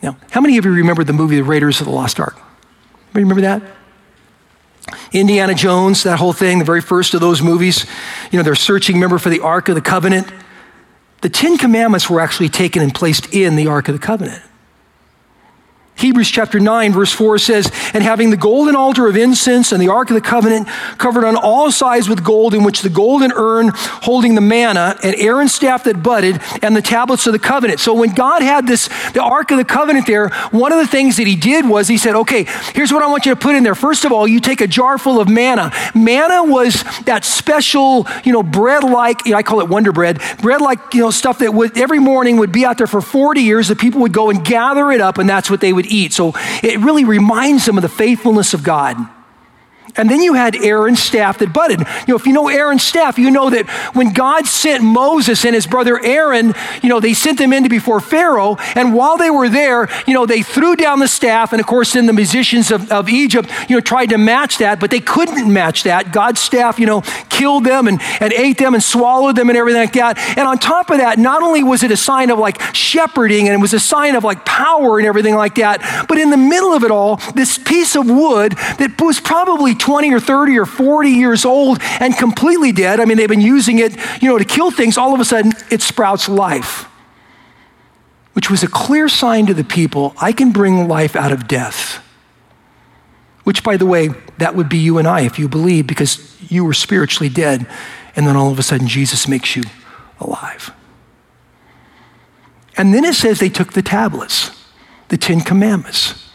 Now, 0.00 0.16
how 0.30 0.40
many 0.40 0.56
of 0.56 0.64
you 0.64 0.72
remember 0.72 1.02
the 1.02 1.12
movie 1.12 1.34
The 1.34 1.42
Raiders 1.42 1.80
of 1.80 1.88
the 1.88 1.92
Lost 1.92 2.20
Ark? 2.20 2.38
Remember 3.14 3.40
that? 3.40 3.62
Indiana 5.10 5.54
Jones, 5.54 6.04
that 6.04 6.20
whole 6.20 6.32
thing, 6.32 6.60
the 6.60 6.64
very 6.64 6.80
first 6.80 7.14
of 7.14 7.20
those 7.20 7.42
movies. 7.42 7.84
You 8.30 8.38
know, 8.38 8.44
they're 8.44 8.54
searching, 8.54 8.94
remember, 8.94 9.18
for 9.18 9.28
the 9.28 9.40
Ark 9.40 9.68
of 9.68 9.74
the 9.74 9.80
Covenant. 9.80 10.32
The 11.20 11.28
Ten 11.28 11.58
Commandments 11.58 12.08
were 12.08 12.20
actually 12.20 12.48
taken 12.48 12.80
and 12.82 12.94
placed 12.94 13.34
in 13.34 13.56
the 13.56 13.66
Ark 13.66 13.88
of 13.88 13.94
the 13.94 14.00
Covenant. 14.00 14.42
Hebrews 16.00 16.30
chapter 16.30 16.58
9, 16.58 16.92
verse 16.92 17.12
4 17.12 17.38
says, 17.38 17.70
And 17.92 18.02
having 18.02 18.30
the 18.30 18.36
golden 18.38 18.74
altar 18.74 19.06
of 19.06 19.16
incense 19.16 19.70
and 19.70 19.82
the 19.82 19.88
ark 19.88 20.08
of 20.08 20.14
the 20.14 20.22
covenant 20.22 20.66
covered 20.96 21.24
on 21.26 21.36
all 21.36 21.70
sides 21.70 22.08
with 22.08 22.24
gold, 22.24 22.54
in 22.54 22.64
which 22.64 22.80
the 22.80 22.88
golden 22.88 23.32
urn 23.32 23.70
holding 23.74 24.34
the 24.34 24.40
manna, 24.40 24.96
and 25.02 25.14
Aaron's 25.16 25.54
staff 25.54 25.84
that 25.84 26.02
budded, 26.02 26.40
and 26.62 26.74
the 26.74 26.80
tablets 26.80 27.26
of 27.26 27.34
the 27.34 27.38
covenant. 27.38 27.80
So 27.80 27.92
when 27.92 28.14
God 28.14 28.40
had 28.40 28.66
this, 28.66 28.88
the 29.12 29.22
ark 29.22 29.50
of 29.50 29.58
the 29.58 29.64
covenant 29.64 30.06
there, 30.06 30.30
one 30.50 30.72
of 30.72 30.78
the 30.78 30.86
things 30.86 31.18
that 31.18 31.26
he 31.26 31.36
did 31.36 31.68
was 31.68 31.86
he 31.86 31.98
said, 31.98 32.14
Okay, 32.14 32.46
here's 32.72 32.92
what 32.92 33.02
I 33.02 33.06
want 33.08 33.26
you 33.26 33.34
to 33.34 33.40
put 33.40 33.54
in 33.54 33.62
there. 33.62 33.74
First 33.74 34.06
of 34.06 34.12
all, 34.12 34.26
you 34.26 34.40
take 34.40 34.62
a 34.62 34.66
jar 34.66 34.96
full 34.96 35.20
of 35.20 35.28
manna. 35.28 35.70
Manna 35.94 36.44
was 36.44 36.82
that 37.04 37.26
special, 37.26 38.06
you 38.24 38.32
know, 38.32 38.42
bread 38.42 38.84
like, 38.84 39.26
you 39.26 39.32
know, 39.32 39.38
I 39.38 39.42
call 39.42 39.60
it 39.60 39.68
Wonder 39.68 39.92
Bread, 39.92 40.18
bread 40.40 40.62
like, 40.62 40.94
you 40.94 41.00
know, 41.00 41.10
stuff 41.10 41.40
that 41.40 41.52
would 41.52 41.76
every 41.76 41.98
morning 41.98 42.38
would 42.38 42.52
be 42.52 42.64
out 42.64 42.78
there 42.78 42.86
for 42.86 43.02
40 43.02 43.42
years. 43.42 43.68
The 43.68 43.76
people 43.76 44.00
would 44.00 44.14
go 44.14 44.30
and 44.30 44.42
gather 44.42 44.90
it 44.90 45.02
up, 45.02 45.18
and 45.18 45.28
that's 45.28 45.50
what 45.50 45.60
they 45.60 45.74
would 45.80 45.90
eat. 45.90 46.12
So 46.12 46.32
it 46.62 46.78
really 46.80 47.04
reminds 47.04 47.64
them 47.64 47.78
of 47.78 47.82
the 47.82 47.88
faithfulness 47.88 48.52
of 48.52 48.62
God. 48.62 48.96
And 49.96 50.08
then 50.08 50.22
you 50.22 50.34
had 50.34 50.56
Aaron's 50.56 51.02
staff 51.02 51.38
that 51.38 51.52
budded. 51.52 51.80
You 51.80 51.86
know, 52.08 52.16
if 52.16 52.26
you 52.26 52.32
know 52.32 52.48
Aaron's 52.48 52.82
staff, 52.82 53.18
you 53.18 53.30
know 53.30 53.50
that 53.50 53.68
when 53.94 54.12
God 54.12 54.46
sent 54.46 54.82
Moses 54.82 55.44
and 55.44 55.54
his 55.54 55.66
brother 55.66 56.02
Aaron, 56.02 56.54
you 56.82 56.88
know, 56.88 57.00
they 57.00 57.14
sent 57.14 57.38
them 57.38 57.52
in 57.52 57.64
to 57.64 57.68
before 57.68 58.00
Pharaoh. 58.00 58.56
And 58.74 58.94
while 58.94 59.16
they 59.16 59.30
were 59.30 59.48
there, 59.48 59.88
you 60.06 60.14
know, 60.14 60.26
they 60.26 60.42
threw 60.42 60.76
down 60.76 60.98
the 60.98 61.08
staff. 61.08 61.52
And 61.52 61.60
of 61.60 61.66
course, 61.66 61.92
then 61.94 62.06
the 62.06 62.12
musicians 62.12 62.70
of, 62.70 62.90
of 62.90 63.08
Egypt, 63.08 63.50
you 63.68 63.76
know, 63.76 63.80
tried 63.80 64.10
to 64.10 64.18
match 64.18 64.58
that, 64.58 64.80
but 64.80 64.90
they 64.90 65.00
couldn't 65.00 65.52
match 65.52 65.82
that. 65.84 66.12
God's 66.12 66.40
staff, 66.40 66.78
you 66.78 66.86
know, 66.86 67.02
killed 67.28 67.64
them 67.64 67.86
and, 67.88 68.00
and 68.20 68.32
ate 68.32 68.58
them 68.58 68.74
and 68.74 68.82
swallowed 68.82 69.36
them 69.36 69.48
and 69.48 69.58
everything 69.58 69.80
like 69.80 69.94
that. 69.94 70.18
And 70.36 70.46
on 70.46 70.58
top 70.58 70.90
of 70.90 70.98
that, 70.98 71.18
not 71.18 71.42
only 71.42 71.62
was 71.62 71.82
it 71.82 71.90
a 71.90 71.96
sign 71.96 72.30
of 72.30 72.38
like 72.38 72.60
shepherding 72.74 73.48
and 73.48 73.54
it 73.54 73.60
was 73.60 73.74
a 73.74 73.80
sign 73.80 74.14
of 74.14 74.24
like 74.24 74.44
power 74.44 74.98
and 74.98 75.06
everything 75.06 75.34
like 75.34 75.56
that, 75.56 76.06
but 76.08 76.18
in 76.18 76.30
the 76.30 76.36
middle 76.36 76.72
of 76.72 76.84
it 76.84 76.90
all, 76.90 77.16
this 77.34 77.58
piece 77.58 77.96
of 77.96 78.08
wood 78.08 78.52
that 78.52 78.94
was 79.00 79.20
probably 79.20 79.74
20 79.80 80.12
or 80.12 80.20
30 80.20 80.58
or 80.58 80.66
40 80.66 81.10
years 81.10 81.44
old 81.44 81.78
and 81.98 82.16
completely 82.16 82.70
dead. 82.70 83.00
I 83.00 83.04
mean, 83.04 83.16
they've 83.16 83.28
been 83.28 83.40
using 83.40 83.78
it, 83.78 83.96
you 84.22 84.28
know, 84.28 84.38
to 84.38 84.44
kill 84.44 84.70
things. 84.70 84.96
All 84.96 85.14
of 85.14 85.20
a 85.20 85.24
sudden, 85.24 85.52
it 85.70 85.82
sprouts 85.82 86.28
life, 86.28 86.84
which 88.34 88.50
was 88.50 88.62
a 88.62 88.68
clear 88.68 89.08
sign 89.08 89.46
to 89.46 89.54
the 89.54 89.64
people 89.64 90.14
I 90.20 90.32
can 90.32 90.52
bring 90.52 90.86
life 90.86 91.16
out 91.16 91.32
of 91.32 91.48
death. 91.48 92.04
Which, 93.44 93.64
by 93.64 93.76
the 93.76 93.86
way, 93.86 94.10
that 94.38 94.54
would 94.54 94.68
be 94.68 94.78
you 94.78 94.98
and 94.98 95.08
I 95.08 95.22
if 95.22 95.38
you 95.38 95.48
believe, 95.48 95.86
because 95.86 96.40
you 96.50 96.64
were 96.64 96.74
spiritually 96.74 97.30
dead, 97.30 97.66
and 98.14 98.26
then 98.26 98.36
all 98.36 98.52
of 98.52 98.58
a 98.58 98.62
sudden 98.62 98.86
Jesus 98.86 99.26
makes 99.26 99.56
you 99.56 99.62
alive. 100.20 100.72
And 102.76 102.94
then 102.94 103.04
it 103.04 103.14
says 103.14 103.40
they 103.40 103.48
took 103.48 103.72
the 103.72 103.82
tablets, 103.82 104.50
the 105.08 105.16
Ten 105.16 105.40
Commandments. 105.40 106.29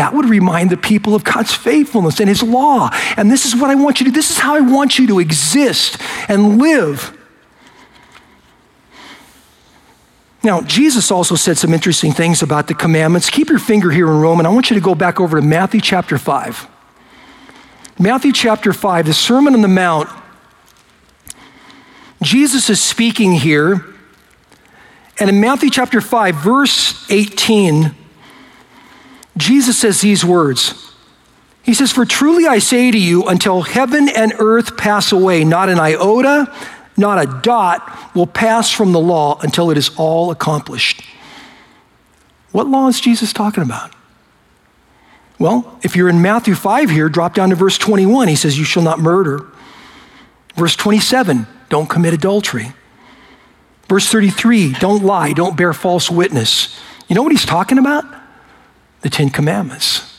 That 0.00 0.14
would 0.14 0.24
remind 0.24 0.70
the 0.70 0.78
people 0.78 1.14
of 1.14 1.24
God's 1.24 1.52
faithfulness 1.52 2.20
and 2.20 2.28
His 2.30 2.42
law. 2.42 2.88
And 3.18 3.30
this 3.30 3.44
is 3.44 3.54
what 3.54 3.68
I 3.68 3.74
want 3.74 4.00
you 4.00 4.06
to 4.06 4.10
do. 4.10 4.14
This 4.14 4.30
is 4.30 4.38
how 4.38 4.54
I 4.54 4.60
want 4.62 4.98
you 4.98 5.06
to 5.08 5.18
exist 5.18 5.98
and 6.26 6.56
live. 6.58 7.14
Now, 10.42 10.62
Jesus 10.62 11.10
also 11.10 11.34
said 11.34 11.58
some 11.58 11.74
interesting 11.74 12.12
things 12.12 12.40
about 12.40 12.66
the 12.66 12.72
commandments. 12.72 13.28
Keep 13.28 13.50
your 13.50 13.58
finger 13.58 13.90
here 13.90 14.08
in 14.08 14.20
Roman. 14.20 14.46
I 14.46 14.48
want 14.48 14.70
you 14.70 14.74
to 14.74 14.80
go 14.80 14.94
back 14.94 15.20
over 15.20 15.38
to 15.38 15.46
Matthew 15.46 15.82
chapter 15.82 16.16
5. 16.16 16.66
Matthew 17.98 18.32
chapter 18.32 18.72
5, 18.72 19.04
the 19.04 19.12
Sermon 19.12 19.52
on 19.52 19.60
the 19.60 19.68
Mount. 19.68 20.08
Jesus 22.22 22.70
is 22.70 22.82
speaking 22.82 23.34
here. 23.34 23.84
And 25.18 25.28
in 25.28 25.42
Matthew 25.42 25.68
chapter 25.68 26.00
5, 26.00 26.36
verse 26.36 27.10
18, 27.10 27.96
Jesus 29.36 29.78
says 29.78 30.00
these 30.00 30.24
words. 30.24 30.92
He 31.62 31.74
says, 31.74 31.92
For 31.92 32.04
truly 32.04 32.46
I 32.46 32.58
say 32.58 32.90
to 32.90 32.98
you, 32.98 33.28
until 33.28 33.62
heaven 33.62 34.08
and 34.08 34.32
earth 34.38 34.76
pass 34.76 35.12
away, 35.12 35.44
not 35.44 35.68
an 35.68 35.78
iota, 35.78 36.52
not 36.96 37.22
a 37.22 37.40
dot 37.42 38.14
will 38.14 38.26
pass 38.26 38.70
from 38.70 38.92
the 38.92 39.00
law 39.00 39.38
until 39.42 39.70
it 39.70 39.78
is 39.78 39.90
all 39.96 40.30
accomplished. 40.30 41.02
What 42.52 42.66
law 42.66 42.88
is 42.88 43.00
Jesus 43.00 43.32
talking 43.32 43.62
about? 43.62 43.94
Well, 45.38 45.78
if 45.82 45.96
you're 45.96 46.08
in 46.08 46.20
Matthew 46.20 46.54
5 46.54 46.90
here, 46.90 47.08
drop 47.08 47.34
down 47.34 47.50
to 47.50 47.56
verse 47.56 47.78
21. 47.78 48.28
He 48.28 48.36
says, 48.36 48.58
You 48.58 48.64
shall 48.64 48.82
not 48.82 48.98
murder. 48.98 49.46
Verse 50.56 50.76
27, 50.76 51.46
don't 51.68 51.88
commit 51.88 52.12
adultery. 52.12 52.72
Verse 53.88 54.10
33, 54.10 54.74
don't 54.74 55.02
lie, 55.02 55.32
don't 55.32 55.56
bear 55.56 55.72
false 55.72 56.10
witness. 56.10 56.78
You 57.08 57.14
know 57.14 57.22
what 57.22 57.32
he's 57.32 57.46
talking 57.46 57.78
about? 57.78 58.04
The 59.02 59.10
Ten 59.10 59.30
Commandments. 59.30 60.18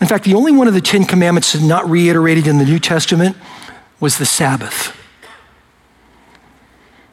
In 0.00 0.06
fact, 0.06 0.24
the 0.24 0.34
only 0.34 0.52
one 0.52 0.66
of 0.66 0.74
the 0.74 0.80
Ten 0.80 1.04
Commandments 1.04 1.52
that's 1.52 1.64
not 1.64 1.88
reiterated 1.88 2.46
in 2.46 2.58
the 2.58 2.64
New 2.64 2.78
Testament 2.78 3.36
was 3.98 4.18
the 4.18 4.26
Sabbath. 4.26 4.96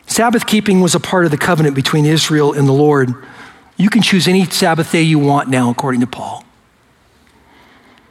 Sabbath 0.05 0.45
keeping 0.45 0.79
was 0.79 0.95
a 0.95 0.99
part 0.99 1.25
of 1.25 1.31
the 1.31 1.37
covenant 1.37 1.75
between 1.75 2.05
Israel 2.05 2.53
and 2.53 2.67
the 2.67 2.73
Lord. 2.73 3.13
You 3.75 3.89
can 3.89 4.01
choose 4.01 4.27
any 4.27 4.45
Sabbath 4.45 4.91
day 4.91 5.01
you 5.01 5.19
want 5.19 5.49
now, 5.49 5.69
according 5.69 6.01
to 6.01 6.07
Paul. 6.07 6.45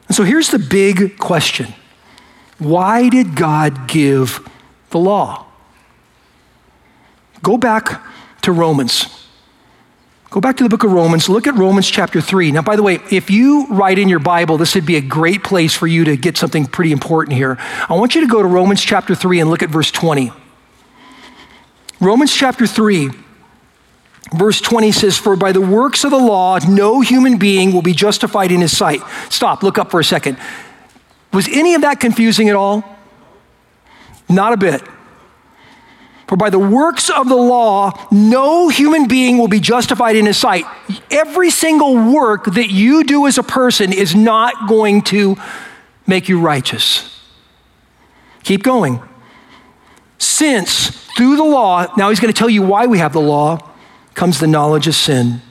And 0.07 0.15
so 0.15 0.23
here's 0.23 0.49
the 0.49 0.59
big 0.59 1.17
question 1.17 1.73
Why 2.59 3.09
did 3.09 3.35
God 3.35 3.87
give 3.87 4.47
the 4.91 4.99
law? 4.99 5.45
Go 7.41 7.57
back 7.57 8.03
to 8.43 8.51
Romans. 8.51 9.26
Go 10.29 10.41
back 10.41 10.57
to 10.57 10.63
the 10.63 10.69
book 10.69 10.83
of 10.83 10.91
Romans, 10.91 11.29
look 11.29 11.47
at 11.47 11.55
Romans 11.55 11.89
chapter 11.89 12.19
3. 12.19 12.51
Now, 12.51 12.61
by 12.61 12.75
the 12.75 12.83
way, 12.83 12.99
if 13.09 13.29
you 13.29 13.65
write 13.67 13.97
in 13.97 14.09
your 14.09 14.19
Bible, 14.19 14.57
this 14.57 14.75
would 14.75 14.85
be 14.85 14.97
a 14.97 15.01
great 15.01 15.43
place 15.43 15.73
for 15.73 15.87
you 15.87 16.03
to 16.03 16.17
get 16.17 16.37
something 16.37 16.65
pretty 16.65 16.91
important 16.91 17.37
here. 17.37 17.57
I 17.87 17.93
want 17.93 18.13
you 18.13 18.21
to 18.21 18.27
go 18.27 18.41
to 18.41 18.47
Romans 18.47 18.81
chapter 18.81 19.15
3 19.15 19.39
and 19.39 19.49
look 19.49 19.63
at 19.63 19.69
verse 19.69 19.89
20. 19.89 20.31
Romans 22.01 22.35
chapter 22.35 22.67
3, 22.67 23.09
Verse 24.33 24.59
20 24.59 24.91
says, 24.91 25.17
For 25.17 25.35
by 25.35 25.51
the 25.51 25.61
works 25.61 26.03
of 26.03 26.11
the 26.11 26.17
law, 26.17 26.59
no 26.67 27.01
human 27.01 27.37
being 27.37 27.73
will 27.73 27.81
be 27.81 27.93
justified 27.93 28.51
in 28.51 28.61
his 28.61 28.75
sight. 28.75 29.01
Stop, 29.29 29.63
look 29.63 29.77
up 29.77 29.89
for 29.89 29.99
a 29.99 30.03
second. 30.03 30.37
Was 31.31 31.47
any 31.47 31.75
of 31.75 31.81
that 31.81 31.99
confusing 31.99 32.49
at 32.49 32.55
all? 32.55 32.83
Not 34.27 34.53
a 34.53 34.57
bit. 34.57 34.81
For 36.27 36.35
by 36.35 36.49
the 36.49 36.59
works 36.59 37.09
of 37.09 37.29
the 37.29 37.35
law, 37.35 38.07
no 38.11 38.67
human 38.67 39.07
being 39.07 39.37
will 39.37 39.47
be 39.47 39.61
justified 39.61 40.17
in 40.17 40.25
his 40.25 40.37
sight. 40.37 40.65
Every 41.09 41.49
single 41.49 41.95
work 41.95 42.45
that 42.45 42.69
you 42.69 43.03
do 43.03 43.27
as 43.27 43.37
a 43.37 43.43
person 43.43 43.93
is 43.93 44.13
not 44.13 44.67
going 44.67 45.03
to 45.03 45.37
make 46.05 46.27
you 46.27 46.39
righteous. 46.39 47.17
Keep 48.43 48.63
going. 48.63 49.01
Since 50.17 50.89
through 51.15 51.37
the 51.37 51.43
law, 51.43 51.87
now 51.97 52.09
he's 52.09 52.19
going 52.19 52.33
to 52.33 52.37
tell 52.37 52.49
you 52.49 52.61
why 52.61 52.87
we 52.87 52.99
have 52.99 53.13
the 53.13 53.21
law, 53.21 53.59
comes 54.13 54.39
the 54.39 54.47
knowledge 54.47 54.87
of 54.87 54.95
sin 54.95 55.41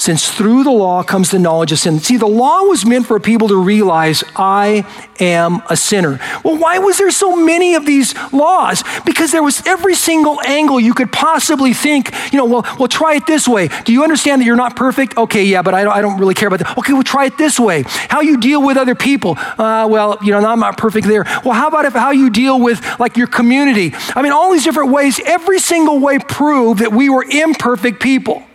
since 0.00 0.30
through 0.30 0.64
the 0.64 0.70
law 0.70 1.02
comes 1.02 1.30
the 1.30 1.38
knowledge 1.38 1.72
of 1.72 1.78
sin. 1.78 2.00
See, 2.00 2.16
the 2.16 2.26
law 2.26 2.62
was 2.62 2.86
meant 2.86 3.06
for 3.06 3.20
people 3.20 3.48
to 3.48 3.56
realize, 3.56 4.24
I 4.34 4.86
am 5.20 5.60
a 5.68 5.76
sinner. 5.76 6.18
Well, 6.42 6.56
why 6.56 6.78
was 6.78 6.96
there 6.96 7.10
so 7.10 7.36
many 7.36 7.74
of 7.74 7.84
these 7.84 8.14
laws? 8.32 8.82
Because 9.04 9.30
there 9.30 9.42
was 9.42 9.62
every 9.66 9.94
single 9.94 10.40
angle 10.46 10.80
you 10.80 10.94
could 10.94 11.12
possibly 11.12 11.74
think, 11.74 12.14
you 12.32 12.38
know, 12.38 12.46
well, 12.46 12.64
well 12.78 12.88
try 12.88 13.16
it 13.16 13.26
this 13.26 13.46
way. 13.46 13.68
Do 13.84 13.92
you 13.92 14.02
understand 14.02 14.40
that 14.40 14.46
you're 14.46 14.56
not 14.56 14.74
perfect? 14.74 15.18
Okay, 15.18 15.44
yeah, 15.44 15.60
but 15.60 15.74
I 15.74 15.84
don't, 15.84 15.92
I 15.92 16.00
don't 16.00 16.18
really 16.18 16.34
care 16.34 16.48
about 16.48 16.60
that. 16.60 16.78
Okay, 16.78 16.94
well, 16.94 17.02
try 17.02 17.26
it 17.26 17.36
this 17.36 17.60
way. 17.60 17.84
How 18.08 18.22
you 18.22 18.40
deal 18.40 18.64
with 18.64 18.78
other 18.78 18.94
people? 18.94 19.34
Uh, 19.36 19.86
well, 19.86 20.16
you 20.22 20.32
know, 20.32 20.38
I'm 20.38 20.60
not 20.60 20.78
perfect 20.78 21.06
there. 21.08 21.24
Well, 21.44 21.52
how 21.52 21.68
about 21.68 21.84
if 21.84 21.92
how 21.92 22.12
you 22.12 22.30
deal 22.30 22.58
with 22.58 22.80
like 22.98 23.18
your 23.18 23.26
community? 23.26 23.92
I 24.16 24.22
mean, 24.22 24.32
all 24.32 24.50
these 24.50 24.64
different 24.64 24.92
ways, 24.92 25.20
every 25.26 25.58
single 25.58 25.98
way 25.98 26.18
proved 26.18 26.80
that 26.80 26.90
we 26.90 27.10
were 27.10 27.26
imperfect 27.28 28.00
people. 28.00 28.46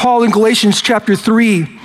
Paul 0.00 0.22
in 0.22 0.30
Galatians 0.30 0.80
chapter 0.80 1.14
3, 1.14 1.78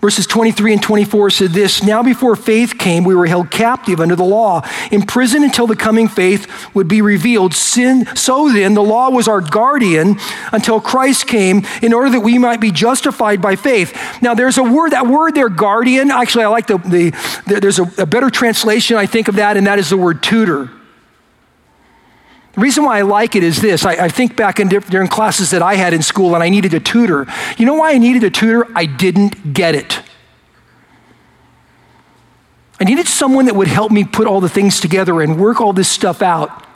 verses 0.00 0.26
23 0.26 0.72
and 0.72 0.82
24 0.82 1.28
said 1.28 1.50
this 1.50 1.82
Now 1.82 2.02
before 2.02 2.34
faith 2.34 2.78
came, 2.78 3.04
we 3.04 3.14
were 3.14 3.26
held 3.26 3.50
captive 3.50 4.00
under 4.00 4.16
the 4.16 4.24
law, 4.24 4.66
imprisoned 4.90 5.44
until 5.44 5.66
the 5.66 5.76
coming 5.76 6.08
faith 6.08 6.74
would 6.74 6.88
be 6.88 7.02
revealed. 7.02 7.52
Sin, 7.52 8.06
so 8.16 8.50
then, 8.50 8.72
the 8.72 8.82
law 8.82 9.10
was 9.10 9.28
our 9.28 9.42
guardian 9.42 10.16
until 10.50 10.80
Christ 10.80 11.26
came 11.26 11.66
in 11.82 11.92
order 11.92 12.08
that 12.08 12.20
we 12.20 12.38
might 12.38 12.62
be 12.62 12.70
justified 12.70 13.42
by 13.42 13.54
faith. 13.54 13.94
Now, 14.22 14.32
there's 14.32 14.56
a 14.56 14.62
word, 14.62 14.92
that 14.92 15.06
word 15.06 15.34
there, 15.34 15.50
guardian. 15.50 16.10
Actually, 16.10 16.44
I 16.44 16.48
like 16.48 16.68
the, 16.68 16.78
the, 16.78 17.10
the 17.46 17.60
there's 17.60 17.78
a, 17.78 17.90
a 17.98 18.06
better 18.06 18.30
translation, 18.30 18.96
I 18.96 19.04
think, 19.04 19.28
of 19.28 19.34
that, 19.34 19.58
and 19.58 19.66
that 19.66 19.78
is 19.78 19.90
the 19.90 19.98
word 19.98 20.22
tutor. 20.22 20.70
Reason 22.58 22.82
why 22.82 22.98
I 22.98 23.02
like 23.02 23.36
it 23.36 23.44
is 23.44 23.60
this. 23.60 23.84
I, 23.84 24.06
I 24.06 24.08
think 24.08 24.34
back 24.34 24.58
in 24.58 24.68
during 24.68 25.06
classes 25.06 25.50
that 25.50 25.62
I 25.62 25.76
had 25.76 25.94
in 25.94 26.02
school 26.02 26.34
and 26.34 26.42
I 26.42 26.48
needed 26.48 26.74
a 26.74 26.80
tutor. 26.80 27.26
You 27.56 27.66
know 27.66 27.74
why 27.74 27.92
I 27.92 27.98
needed 27.98 28.24
a 28.24 28.30
tutor? 28.30 28.66
I 28.74 28.84
didn't 28.84 29.54
get 29.54 29.76
it. 29.76 30.02
I 32.80 32.84
needed 32.84 33.06
someone 33.06 33.44
that 33.44 33.54
would 33.54 33.68
help 33.68 33.92
me 33.92 34.02
put 34.02 34.26
all 34.26 34.40
the 34.40 34.48
things 34.48 34.80
together 34.80 35.20
and 35.20 35.40
work 35.40 35.60
all 35.60 35.72
this 35.72 35.88
stuff 35.88 36.20
out. 36.20 36.66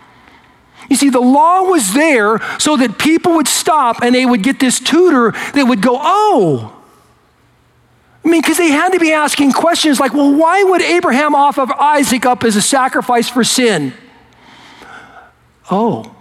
You 0.89 0.95
see, 0.95 1.11
the 1.11 1.21
law 1.21 1.63
was 1.63 1.95
there 1.95 2.39
so 2.61 2.77
that 2.77 2.99
people 2.99 3.35
would 3.35 3.49
stop 3.49 4.03
and 4.03 4.15
they 4.15 4.25
would 4.25 4.45
get 4.45 4.61
this 4.61 4.79
tutor 4.79 5.33
that 5.33 5.65
would 5.67 5.83
go, 5.83 5.99
oh, 6.01 6.81
I 8.25 8.29
mean, 8.29 8.41
because 8.41 8.59
they 8.59 8.71
had 8.71 8.91
to 8.91 9.01
be 9.01 9.13
asking 9.13 9.51
questions 9.51 9.99
like, 9.99 10.15
well, 10.15 10.33
why 10.33 10.63
would 10.63 10.81
Abraham 10.81 11.35
offer 11.35 11.67
Isaac 11.81 12.25
up 12.25 12.45
as 12.45 12.55
a 12.55 12.63
sacrifice 12.63 13.29
for 13.29 13.43
sin? 13.43 13.93
Oh, 15.73 16.15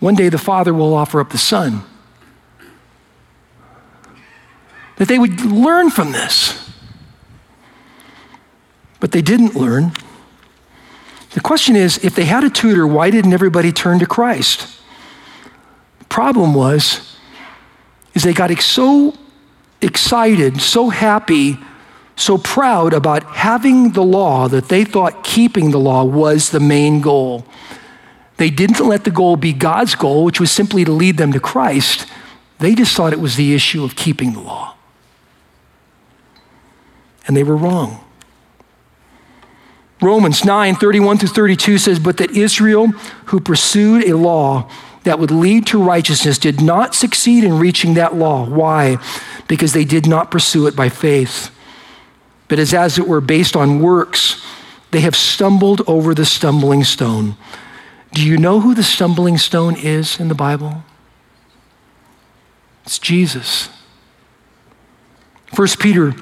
one 0.00 0.14
day 0.14 0.28
the 0.28 0.38
Father 0.38 0.74
will 0.74 0.94
offer 0.94 1.20
up 1.20 1.30
the 1.30 1.38
Son. 1.38 1.82
That 4.96 5.08
they 5.08 5.18
would 5.18 5.40
learn 5.40 5.90
from 5.90 6.12
this. 6.12 6.70
But 9.00 9.12
they 9.12 9.22
didn't 9.22 9.54
learn. 9.54 9.92
The 11.30 11.40
question 11.40 11.76
is 11.76 12.02
if 12.04 12.14
they 12.14 12.24
had 12.24 12.44
a 12.44 12.50
tutor, 12.50 12.86
why 12.86 13.10
didn't 13.10 13.32
everybody 13.32 13.72
turn 13.72 13.98
to 13.98 14.06
Christ? 14.06 14.80
The 15.98 16.04
problem 16.06 16.54
was 16.54 17.16
is 18.14 18.22
they 18.22 18.32
got 18.32 18.56
so 18.60 19.14
excited, 19.82 20.60
so 20.60 20.88
happy, 20.88 21.58
so 22.16 22.38
proud 22.38 22.94
about 22.94 23.24
having 23.24 23.92
the 23.92 24.04
law 24.04 24.46
that 24.48 24.68
they 24.68 24.84
thought 24.84 25.24
keeping 25.24 25.72
the 25.72 25.80
law 25.80 26.04
was 26.04 26.50
the 26.50 26.60
main 26.60 27.00
goal. 27.00 27.44
They 28.36 28.50
didn't 28.50 28.80
let 28.80 29.04
the 29.04 29.10
goal 29.10 29.36
be 29.36 29.52
God's 29.52 29.94
goal, 29.94 30.24
which 30.24 30.40
was 30.40 30.50
simply 30.50 30.84
to 30.84 30.92
lead 30.92 31.16
them 31.16 31.32
to 31.32 31.40
Christ. 31.40 32.06
They 32.58 32.74
just 32.74 32.96
thought 32.96 33.12
it 33.12 33.20
was 33.20 33.36
the 33.36 33.54
issue 33.54 33.84
of 33.84 33.96
keeping 33.96 34.32
the 34.32 34.40
law. 34.40 34.76
And 37.26 37.36
they 37.36 37.42
were 37.42 37.56
wrong. 37.56 38.04
Romans 40.00 40.44
9 40.44 40.74
31 40.74 41.18
through 41.18 41.28
32 41.28 41.78
says, 41.78 41.98
But 41.98 42.18
that 42.18 42.32
Israel, 42.32 42.88
who 43.26 43.40
pursued 43.40 44.04
a 44.04 44.16
law 44.16 44.68
that 45.04 45.18
would 45.18 45.30
lead 45.30 45.66
to 45.68 45.82
righteousness, 45.82 46.36
did 46.38 46.60
not 46.60 46.94
succeed 46.94 47.44
in 47.44 47.58
reaching 47.58 47.94
that 47.94 48.14
law. 48.14 48.44
Why? 48.44 48.98
Because 49.48 49.72
they 49.72 49.84
did 49.84 50.06
not 50.06 50.30
pursue 50.30 50.66
it 50.66 50.76
by 50.76 50.88
faith, 50.88 51.50
but 52.48 52.58
as, 52.58 52.74
as 52.74 52.98
it 52.98 53.06
were 53.06 53.20
based 53.20 53.56
on 53.56 53.80
works. 53.80 54.44
They 54.90 55.00
have 55.00 55.16
stumbled 55.16 55.82
over 55.88 56.14
the 56.14 56.24
stumbling 56.24 56.84
stone. 56.84 57.36
Do 58.14 58.24
you 58.24 58.38
know 58.38 58.60
who 58.60 58.74
the 58.74 58.84
stumbling 58.84 59.38
stone 59.38 59.74
is 59.76 60.20
in 60.20 60.28
the 60.28 60.36
Bible? 60.36 60.84
It's 62.84 63.00
Jesus. 63.00 63.68
1 65.56 65.68
Peter 65.80 66.14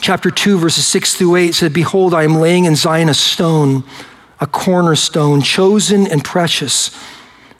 chapter 0.00 0.30
2 0.30 0.58
verses 0.58 0.86
6 0.86 1.14
through 1.14 1.36
8 1.36 1.54
said 1.54 1.72
behold 1.72 2.14
I 2.14 2.24
am 2.24 2.36
laying 2.36 2.64
in 2.64 2.76
Zion 2.76 3.08
a 3.08 3.14
stone 3.14 3.84
a 4.40 4.46
cornerstone 4.46 5.42
chosen 5.42 6.06
and 6.06 6.24
precious 6.24 6.96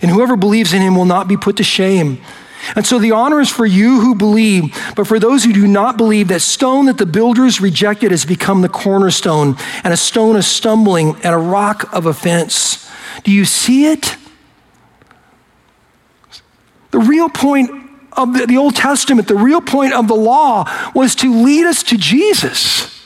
and 0.00 0.10
whoever 0.10 0.36
believes 0.36 0.72
in 0.72 0.82
him 0.82 0.96
will 0.96 1.04
not 1.04 1.28
be 1.28 1.36
put 1.36 1.56
to 1.58 1.64
shame. 1.64 2.20
And 2.74 2.86
so 2.86 2.98
the 2.98 3.12
honor 3.12 3.40
is 3.40 3.48
for 3.48 3.66
you 3.66 4.00
who 4.00 4.14
believe, 4.14 4.76
but 4.96 5.06
for 5.06 5.18
those 5.18 5.44
who 5.44 5.52
do 5.52 5.66
not 5.66 5.96
believe, 5.96 6.28
that 6.28 6.42
stone 6.42 6.86
that 6.86 6.98
the 6.98 7.06
builders 7.06 7.60
rejected 7.60 8.10
has 8.12 8.24
become 8.24 8.62
the 8.62 8.68
cornerstone, 8.68 9.56
and 9.82 9.92
a 9.92 9.96
stone 9.96 10.36
of 10.36 10.44
stumbling 10.44 11.16
and 11.22 11.34
a 11.34 11.38
rock 11.38 11.92
of 11.92 12.06
offense. 12.06 12.88
Do 13.24 13.30
you 13.30 13.44
see 13.44 13.86
it? 13.86 14.16
The 16.90 16.98
real 16.98 17.28
point 17.28 17.70
of 18.12 18.34
the, 18.34 18.46
the, 18.46 18.58
Old 18.58 18.76
Testament, 18.76 19.26
the 19.26 19.34
real 19.34 19.60
point 19.60 19.94
of 19.94 20.08
the 20.08 20.14
law 20.14 20.70
was 20.94 21.14
to 21.16 21.44
lead 21.44 21.64
us 21.64 21.82
to 21.84 21.96
Jesus. 21.96 23.02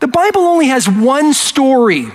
The 0.00 0.06
Bible 0.06 0.42
only 0.42 0.66
has 0.66 0.88
one 0.88 1.34
story. 1.34 2.06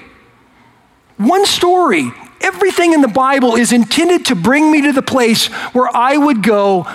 One 1.17 1.45
story. 1.45 2.11
Everything 2.39 2.93
in 2.93 3.01
the 3.01 3.07
Bible 3.07 3.55
is 3.55 3.73
intended 3.73 4.25
to 4.27 4.35
bring 4.35 4.71
me 4.71 4.81
to 4.83 4.93
the 4.93 5.01
place 5.01 5.47
where 5.73 5.93
I 5.95 6.15
would 6.15 6.43
go, 6.43 6.87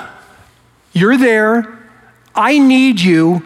You're 0.93 1.17
there, 1.17 1.79
I 2.35 2.59
need 2.59 3.01
you, 3.01 3.43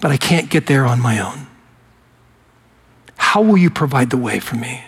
but 0.00 0.10
I 0.10 0.16
can't 0.16 0.48
get 0.48 0.66
there 0.66 0.86
on 0.86 1.00
my 1.00 1.18
own. 1.20 1.46
How 3.34 3.42
will 3.42 3.56
you 3.56 3.68
provide 3.68 4.10
the 4.10 4.16
way 4.16 4.38
for 4.38 4.54
me? 4.54 4.84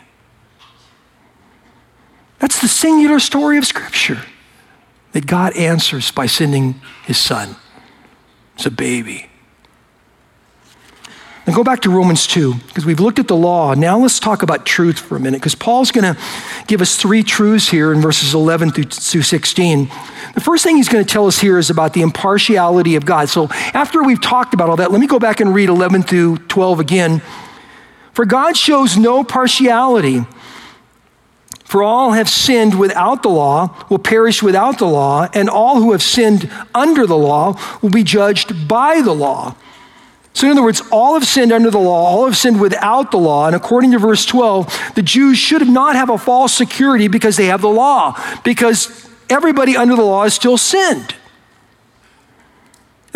That's 2.39 2.61
the 2.61 2.69
singular 2.69 3.19
story 3.19 3.59
of 3.59 3.67
Scripture 3.67 4.23
that 5.11 5.27
God 5.27 5.57
answers 5.57 6.13
by 6.13 6.27
sending 6.27 6.81
his 7.05 7.19
son. 7.19 7.57
It's 8.55 8.65
a 8.65 8.71
baby. 8.71 9.27
Now 11.45 11.57
go 11.57 11.65
back 11.65 11.81
to 11.81 11.91
Romans 11.91 12.29
2, 12.29 12.55
because 12.69 12.87
we've 12.87 13.01
looked 13.01 13.19
at 13.19 13.27
the 13.27 13.35
law. 13.35 13.75
Now 13.75 13.99
let's 13.99 14.21
talk 14.21 14.45
about 14.45 14.65
truth 14.65 15.01
for 15.01 15.17
a 15.17 15.21
minute, 15.21 15.41
because 15.41 15.57
Paul's 15.57 15.91
going 15.91 16.15
to 16.15 16.21
give 16.69 16.81
us 16.81 16.95
three 16.95 17.25
truths 17.25 17.69
here 17.69 17.93
in 17.93 18.01
verses 18.01 18.33
11 18.33 18.71
through 18.71 19.23
16. 19.23 19.91
The 20.37 20.41
first 20.41 20.63
thing 20.63 20.77
he's 20.77 20.89
going 20.89 21.05
to 21.05 21.13
tell 21.13 21.27
us 21.27 21.41
here 21.41 21.59
is 21.59 21.69
about 21.69 21.95
the 21.95 22.03
impartiality 22.03 22.95
of 22.95 23.05
God. 23.05 23.29
So 23.29 23.49
after 23.75 24.05
we've 24.05 24.23
talked 24.23 24.55
about 24.55 24.69
all 24.69 24.77
that, 24.77 24.93
let 24.93 25.01
me 25.01 25.09
go 25.09 25.19
back 25.19 25.41
and 25.41 25.53
read 25.53 25.69
11 25.69 26.05
through 26.05 26.37
12 26.47 26.79
again. 26.79 27.23
For 28.17 28.25
God 28.25 28.57
shows 28.57 28.97
no 28.97 29.23
partiality. 29.23 30.25
For 31.65 31.83
all 31.83 32.13
have 32.13 32.31
sinned 32.31 32.79
without 32.79 33.23
the 33.23 33.29
law, 33.29 33.77
will 33.91 33.99
perish 33.99 34.43
without 34.43 34.79
the 34.79 34.87
law, 34.87 35.29
and 35.35 35.51
all 35.51 35.83
who 35.83 35.93
have 35.93 36.03
sinned 36.03 36.51
under 36.75 37.07
the 37.07 37.19
law 37.19 37.61
will 37.83 37.91
be 37.91 38.03
judged 38.03 38.67
by 38.67 39.03
the 39.03 39.13
law. 39.13 39.55
So, 40.33 40.47
in 40.47 40.53
other 40.53 40.63
words, 40.63 40.81
all 40.91 41.13
have 41.13 41.27
sinned 41.27 41.53
under 41.53 41.71
the 41.71 41.77
law, 41.77 42.07
all 42.07 42.25
have 42.25 42.39
sinned 42.39 42.59
without 42.59 43.11
the 43.11 43.19
law. 43.19 43.49
And 43.49 43.55
according 43.55 43.91
to 43.91 43.99
verse 43.99 44.25
12, 44.25 44.95
the 44.95 45.03
Jews 45.03 45.37
should 45.37 45.69
not 45.69 45.95
have 45.95 46.09
a 46.09 46.17
false 46.17 46.55
security 46.55 47.09
because 47.09 47.37
they 47.37 47.49
have 47.49 47.61
the 47.61 47.69
law, 47.69 48.19
because 48.45 49.07
everybody 49.29 49.77
under 49.77 49.95
the 49.95 50.01
law 50.01 50.23
has 50.23 50.33
still 50.33 50.57
sinned. 50.57 51.15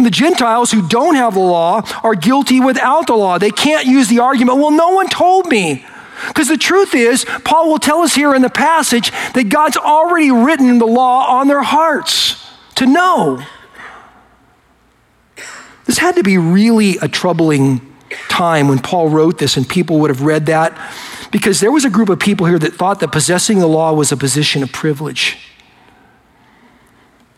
And 0.00 0.06
the 0.06 0.10
Gentiles 0.10 0.72
who 0.72 0.88
don't 0.88 1.14
have 1.16 1.34
the 1.34 1.40
law 1.40 1.82
are 2.02 2.14
guilty 2.14 2.58
without 2.58 3.06
the 3.06 3.14
law. 3.14 3.36
They 3.36 3.50
can't 3.50 3.84
use 3.84 4.08
the 4.08 4.20
argument, 4.20 4.56
well, 4.56 4.70
no 4.70 4.88
one 4.88 5.10
told 5.10 5.46
me. 5.50 5.84
Because 6.28 6.48
the 6.48 6.56
truth 6.56 6.94
is, 6.94 7.26
Paul 7.44 7.68
will 7.68 7.78
tell 7.78 7.98
us 7.98 8.14
here 8.14 8.34
in 8.34 8.40
the 8.40 8.48
passage 8.48 9.10
that 9.34 9.50
God's 9.50 9.76
already 9.76 10.30
written 10.30 10.78
the 10.78 10.86
law 10.86 11.26
on 11.28 11.48
their 11.48 11.60
hearts 11.60 12.50
to 12.76 12.86
know. 12.86 13.44
This 15.84 15.98
had 15.98 16.16
to 16.16 16.22
be 16.22 16.38
really 16.38 16.96
a 17.02 17.06
troubling 17.06 17.82
time 18.30 18.68
when 18.68 18.78
Paul 18.78 19.10
wrote 19.10 19.36
this 19.36 19.58
and 19.58 19.68
people 19.68 19.98
would 19.98 20.08
have 20.08 20.22
read 20.22 20.46
that 20.46 20.74
because 21.30 21.60
there 21.60 21.70
was 21.70 21.84
a 21.84 21.90
group 21.90 22.08
of 22.08 22.18
people 22.18 22.46
here 22.46 22.58
that 22.58 22.72
thought 22.72 23.00
that 23.00 23.12
possessing 23.12 23.58
the 23.58 23.68
law 23.68 23.92
was 23.92 24.12
a 24.12 24.16
position 24.16 24.62
of 24.62 24.72
privilege. 24.72 25.49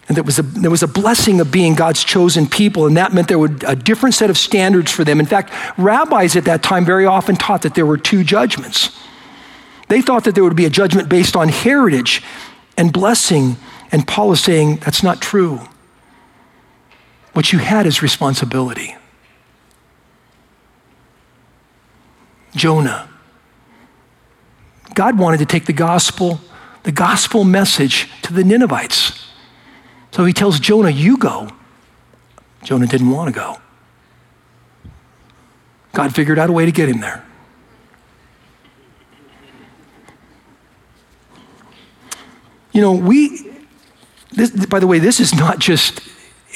And 0.09 0.17
there 0.17 0.25
was, 0.25 0.39
a, 0.39 0.43
there 0.43 0.71
was 0.71 0.83
a 0.83 0.89
blessing 0.89 1.41
of 1.41 1.53
being 1.53 1.75
God's 1.75 2.03
chosen 2.03 2.47
people, 2.49 2.87
and 2.87 2.97
that 2.97 3.13
meant 3.13 3.29
there 3.29 3.39
was 3.39 3.53
a 3.67 3.77
different 3.77 4.15
set 4.15 4.31
of 4.31 4.37
standards 4.37 4.91
for 4.91 5.05
them. 5.05 5.21
In 5.21 5.27
fact, 5.27 5.53
rabbis 5.79 6.35
at 6.37 6.45
that 6.45 6.63
time 6.63 6.85
very 6.85 7.07
often 7.07 7.37
taught 7.37 7.63
that 7.63 7.75
there 7.75 7.87
were 7.87 7.97
two 7.97 8.25
judgments. 8.25 8.91
They 9.89 10.03
thought 10.03 10.25
that 10.25 10.35
there 10.35 10.43
would 10.43 10.57
be 10.57 10.65
a 10.65 10.71
judgment 10.71 11.09
based 11.09 11.37
on 11.37 11.49
heritage 11.49 12.23
and 12.77 12.93
blessing, 12.93 13.57
and 13.93 14.07
Paul 14.07 14.33
is 14.33 14.41
saying 14.41 14.77
that's 14.79 15.03
not 15.03 15.21
true. 15.21 15.61
What 17.33 17.53
you 17.53 17.61
had 17.61 17.87
is 17.87 18.03
responsibility. 18.03 18.97
Jonah. 22.55 23.09
God 24.95 25.19
wanted 25.19 25.39
to 25.39 25.47
take 25.47 25.65
the 25.65 25.73
gospel, 25.73 26.41
the 26.83 26.93
gospel 26.93 27.45
message 27.45 28.11
to 28.23 28.33
the 28.33 28.45
Ninevites. 28.45 29.22
So 30.13 30.25
he 30.25 30.33
tells 30.33 30.61
Jonah, 30.61 30.91
You 30.91 31.17
go. 31.17 31.49
Jonah 32.63 32.87
didn't 32.87 33.11
want 33.11 33.29
to 33.29 33.39
go. 33.39 33.59
God 35.93 36.15
figured 36.15 36.39
out 36.39 36.49
a 36.49 36.53
way 36.53 36.65
to 36.65 36.73
get 36.73 36.89
him 36.89 37.01
there. 37.01 37.25
You 42.73 42.81
know, 42.81 42.93
we, 42.93 43.51
this, 44.31 44.51
by 44.67 44.79
the 44.79 44.87
way, 44.87 44.99
this 44.99 45.21
is 45.21 45.35
not 45.35 45.59
just 45.59 46.01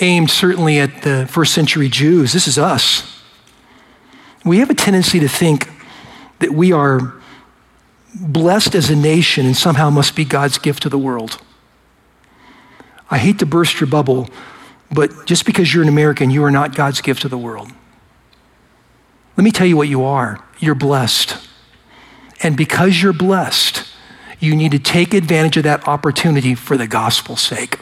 aimed 0.01 0.31
certainly 0.31 0.79
at 0.79 1.03
the 1.03 1.27
first 1.29 1.53
century 1.53 1.88
Jews, 1.88 2.33
this 2.33 2.49
is 2.49 2.59
us. 2.59 3.21
We 4.45 4.59
have 4.59 4.71
a 4.71 4.75
tendency 4.75 5.19
to 5.21 5.29
think 5.29 5.69
that 6.38 6.53
we 6.53 6.73
are 6.73 7.14
blessed 8.14 8.75
as 8.75 8.88
a 8.88 8.97
nation 8.97 9.45
and 9.45 9.57
somehow 9.57 9.90
must 9.90 10.14
be 10.14 10.25
God's 10.25 10.57
gift 10.59 10.83
to 10.85 10.88
the 10.88 10.99
world. 10.99 11.40
I 13.11 13.19
hate 13.19 13.38
to 13.38 13.47
burst 13.47 13.81
your 13.81 13.88
bubble, 13.88 14.29
but 14.90 15.27
just 15.27 15.47
because 15.47 15.73
you're 15.73 15.83
an 15.83 15.88
American, 15.88 16.31
you 16.31 16.45
are 16.45 16.51
not 16.51 16.75
God's 16.75 17.01
gift 17.01 17.23
to 17.23 17.29
the 17.29 17.38
world. 17.38 17.71
Let 19.37 19.45
me 19.45 19.51
tell 19.51 19.66
you 19.66 19.77
what 19.77 19.88
you 19.88 20.05
are 20.05 20.42
you're 20.59 20.75
blessed. 20.75 21.37
And 22.42 22.57
because 22.57 23.03
you're 23.03 23.12
blessed, 23.12 23.87
you 24.40 24.57
need 24.57 24.73
to 24.73 24.79
take 24.79 25.12
advantage 25.14 25.59
of 25.59 25.64
that 25.64 25.87
opportunity 25.87 26.55
for 26.55 26.77
the 26.77 26.87
gospel's 26.87 27.40
sake. 27.40 27.79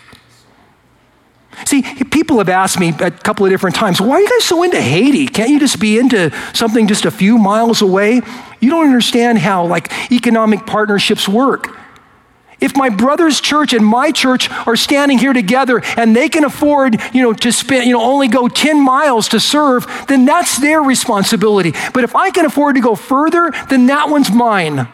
See, 1.67 1.83
people 1.83 2.39
have 2.39 2.49
asked 2.49 2.81
me 2.81 2.93
a 3.01 3.11
couple 3.11 3.47
of 3.47 3.53
different 3.53 3.77
times, 3.77 4.01
why 4.01 4.17
are 4.17 4.21
you 4.21 4.29
guys 4.29 4.45
so 4.45 4.63
into 4.65 4.81
Haiti? 4.81 5.27
Can't 5.27 5.51
you 5.51 5.61
just 5.61 5.79
be 5.79 5.99
into 5.99 6.33
something 6.53 6.89
just 6.89 7.05
a 7.05 7.11
few 7.11 7.39
miles 7.39 7.81
away? 7.81 8.21
You 8.61 8.71
don't 8.71 8.87
understand 8.87 9.39
how 9.39 9.67
like 9.67 9.93
economic 10.11 10.67
partnerships 10.67 11.29
work. 11.29 11.77
If 12.65 12.77
my 12.77 12.89
brother's 12.89 13.43
church 13.43 13.75
and 13.75 13.85
my 13.85 14.11
church 14.11 14.51
are 14.67 14.75
standing 14.75 15.19
here 15.19 15.35
together 15.35 15.83
and 15.99 16.17
they 16.17 16.31
can 16.31 16.45
afford, 16.45 16.99
you 17.13 17.23
know, 17.23 17.35
to 17.35 17.53
spend, 17.53 17.87
you 17.87 17.93
know, 17.93 18.03
only 18.03 18.27
go 18.27 18.49
10 18.49 18.83
miles 18.83 19.29
to 19.29 19.39
serve, 19.39 19.87
then 20.09 20.25
that's 20.25 20.59
their 20.59 20.81
responsibility. 20.81 21.73
But 21.93 22.05
if 22.05 22.17
I 22.17 22.31
can 22.31 22.47
afford 22.47 22.77
to 22.77 22.81
go 22.81 22.95
further, 22.95 23.53
then 23.69 23.87
that 23.87 24.09
one's 24.09 24.33
mine. 24.33 24.89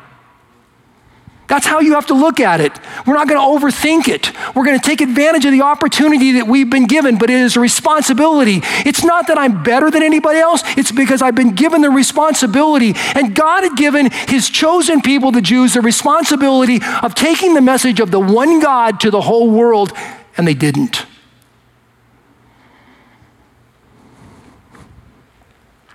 That's 1.50 1.66
how 1.66 1.80
you 1.80 1.94
have 1.94 2.06
to 2.06 2.14
look 2.14 2.38
at 2.38 2.60
it. 2.60 2.72
We're 3.04 3.14
not 3.14 3.28
going 3.28 3.40
to 3.40 3.66
overthink 3.66 4.06
it. 4.06 4.30
We're 4.54 4.64
going 4.64 4.78
to 4.78 4.86
take 4.86 5.00
advantage 5.00 5.44
of 5.44 5.50
the 5.50 5.62
opportunity 5.62 6.30
that 6.34 6.46
we've 6.46 6.70
been 6.70 6.86
given, 6.86 7.18
but 7.18 7.28
it 7.28 7.40
is 7.40 7.56
a 7.56 7.60
responsibility. 7.60 8.60
It's 8.86 9.02
not 9.02 9.26
that 9.26 9.36
I'm 9.36 9.64
better 9.64 9.90
than 9.90 10.04
anybody 10.04 10.38
else, 10.38 10.62
it's 10.76 10.92
because 10.92 11.22
I've 11.22 11.34
been 11.34 11.56
given 11.56 11.82
the 11.82 11.90
responsibility. 11.90 12.94
And 13.16 13.34
God 13.34 13.64
had 13.64 13.76
given 13.76 14.10
His 14.28 14.48
chosen 14.48 15.00
people, 15.00 15.32
the 15.32 15.42
Jews, 15.42 15.74
the 15.74 15.80
responsibility 15.80 16.78
of 17.02 17.16
taking 17.16 17.54
the 17.54 17.60
message 17.60 17.98
of 17.98 18.12
the 18.12 18.20
one 18.20 18.60
God 18.60 19.00
to 19.00 19.10
the 19.10 19.20
whole 19.20 19.50
world, 19.50 19.92
and 20.36 20.46
they 20.46 20.54
didn't. 20.54 21.04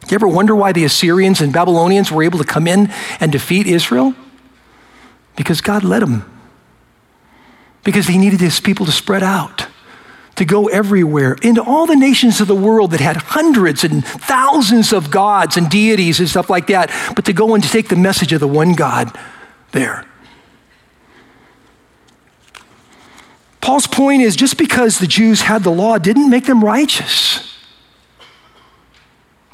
Do 0.02 0.08
you 0.10 0.16
ever 0.16 0.28
wonder 0.28 0.54
why 0.54 0.74
the 0.74 0.84
Assyrians 0.84 1.40
and 1.40 1.54
Babylonians 1.54 2.12
were 2.12 2.24
able 2.24 2.40
to 2.40 2.46
come 2.46 2.68
in 2.68 2.92
and 3.22 3.32
defeat 3.32 3.68
Israel? 3.68 4.14
Because 5.36 5.62
God 5.62 5.84
led 5.84 6.04
him. 6.04 6.24
Because 7.84 8.08
he 8.08 8.18
needed 8.18 8.42
his 8.42 8.60
people 8.60 8.86
to 8.86 8.92
spread 8.92 9.22
out, 9.24 9.68
to 10.36 10.46
go 10.46 10.68
everywhere, 10.68 11.38
into 11.42 11.64
all 11.64 11.86
the 11.86 11.96
nations 11.96 12.42
of 12.42 12.48
the 12.48 12.56
world 12.56 12.92
that 12.92 13.00
had 13.00 13.18
hundreds 13.18 13.84
and 13.84 14.06
thousands 14.06 14.92
of 14.92 15.12
gods 15.12 15.56
and 15.56 15.70
deities 15.70 16.20
and 16.20 16.28
stuff 16.28 16.50
like 16.50 16.68
that, 16.68 16.90
but 17.16 17.26
to 17.26 17.34
go 17.34 17.54
and 17.54 17.64
to 17.64 17.70
take 17.70 17.90
the 17.90 17.96
message 17.96 18.34
of 18.34 18.40
the 18.40 18.48
one 18.48 18.74
God 18.74 19.16
there. 19.72 20.06
Paul's 23.62 23.88
point 23.88 24.22
is 24.22 24.36
just 24.36 24.58
because 24.58 25.00
the 25.00 25.08
Jews 25.08 25.42
had 25.42 25.64
the 25.64 25.72
law 25.72 25.98
didn't 25.98 26.30
make 26.30 26.46
them 26.46 26.64
righteous. 26.64 27.55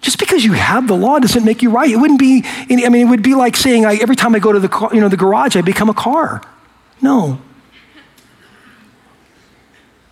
Just 0.02 0.18
because 0.18 0.44
you 0.44 0.54
have 0.54 0.88
the 0.88 0.96
law 0.96 1.20
doesn't 1.20 1.46
make 1.46 1.62
you 1.62 1.70
right. 1.70 1.90
It 1.90 1.96
wouldn't 1.96 2.20
be, 2.20 2.44
I 2.46 2.90
mean, 2.90 3.08
it 3.08 3.10
would 3.10 3.22
be 3.22 3.36
like 3.36 3.56
saying 3.56 3.86
I, 3.86 3.96
every 3.96 4.16
time 4.16 4.36
I 4.36 4.40
go 4.40 4.52
to 4.52 4.60
the, 4.60 4.68
car, 4.68 4.90
you 4.94 5.00
know, 5.00 5.10
the 5.10 5.18
garage, 5.18 5.56
I 5.56 5.62
become 5.62 5.90
a 5.90 5.94
car. 5.94 6.42
No. 7.02 7.40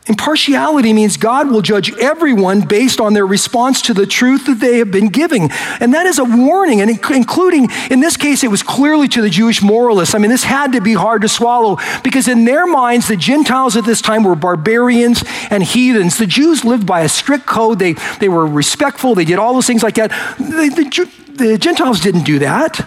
Impartiality 0.09 0.91
means 0.91 1.17
God 1.17 1.51
will 1.51 1.61
judge 1.61 1.95
everyone 1.99 2.61
based 2.61 2.99
on 2.99 3.13
their 3.13 3.27
response 3.27 3.79
to 3.83 3.93
the 3.93 4.07
truth 4.07 4.47
that 4.47 4.59
they 4.59 4.79
have 4.79 4.89
been 4.89 5.09
giving. 5.09 5.51
And 5.79 5.93
that 5.93 6.07
is 6.07 6.17
a 6.17 6.23
warning, 6.23 6.81
and 6.81 6.89
including, 6.89 7.69
in 7.91 7.99
this 7.99 8.17
case, 8.17 8.43
it 8.43 8.49
was 8.49 8.63
clearly 8.63 9.07
to 9.09 9.21
the 9.21 9.29
Jewish 9.29 9.61
moralists. 9.61 10.15
I 10.15 10.17
mean, 10.17 10.31
this 10.31 10.43
had 10.43 10.71
to 10.71 10.81
be 10.81 10.93
hard 10.93 11.21
to 11.21 11.29
swallow 11.29 11.77
because 12.03 12.27
in 12.27 12.45
their 12.45 12.65
minds, 12.65 13.07
the 13.07 13.15
Gentiles 13.15 13.77
at 13.77 13.85
this 13.85 14.01
time 14.01 14.23
were 14.23 14.33
barbarians 14.33 15.23
and 15.51 15.61
heathens. 15.61 16.17
The 16.17 16.25
Jews 16.25 16.65
lived 16.65 16.87
by 16.87 17.01
a 17.01 17.09
strict 17.09 17.45
code, 17.45 17.77
they, 17.77 17.93
they 18.19 18.29
were 18.29 18.47
respectful, 18.47 19.13
they 19.13 19.25
did 19.25 19.37
all 19.37 19.53
those 19.53 19.67
things 19.67 19.83
like 19.83 19.95
that. 19.95 20.09
The, 20.39 20.71
the, 20.75 21.43
the 21.43 21.57
Gentiles 21.59 21.99
didn't 21.99 22.23
do 22.23 22.39
that. 22.39 22.83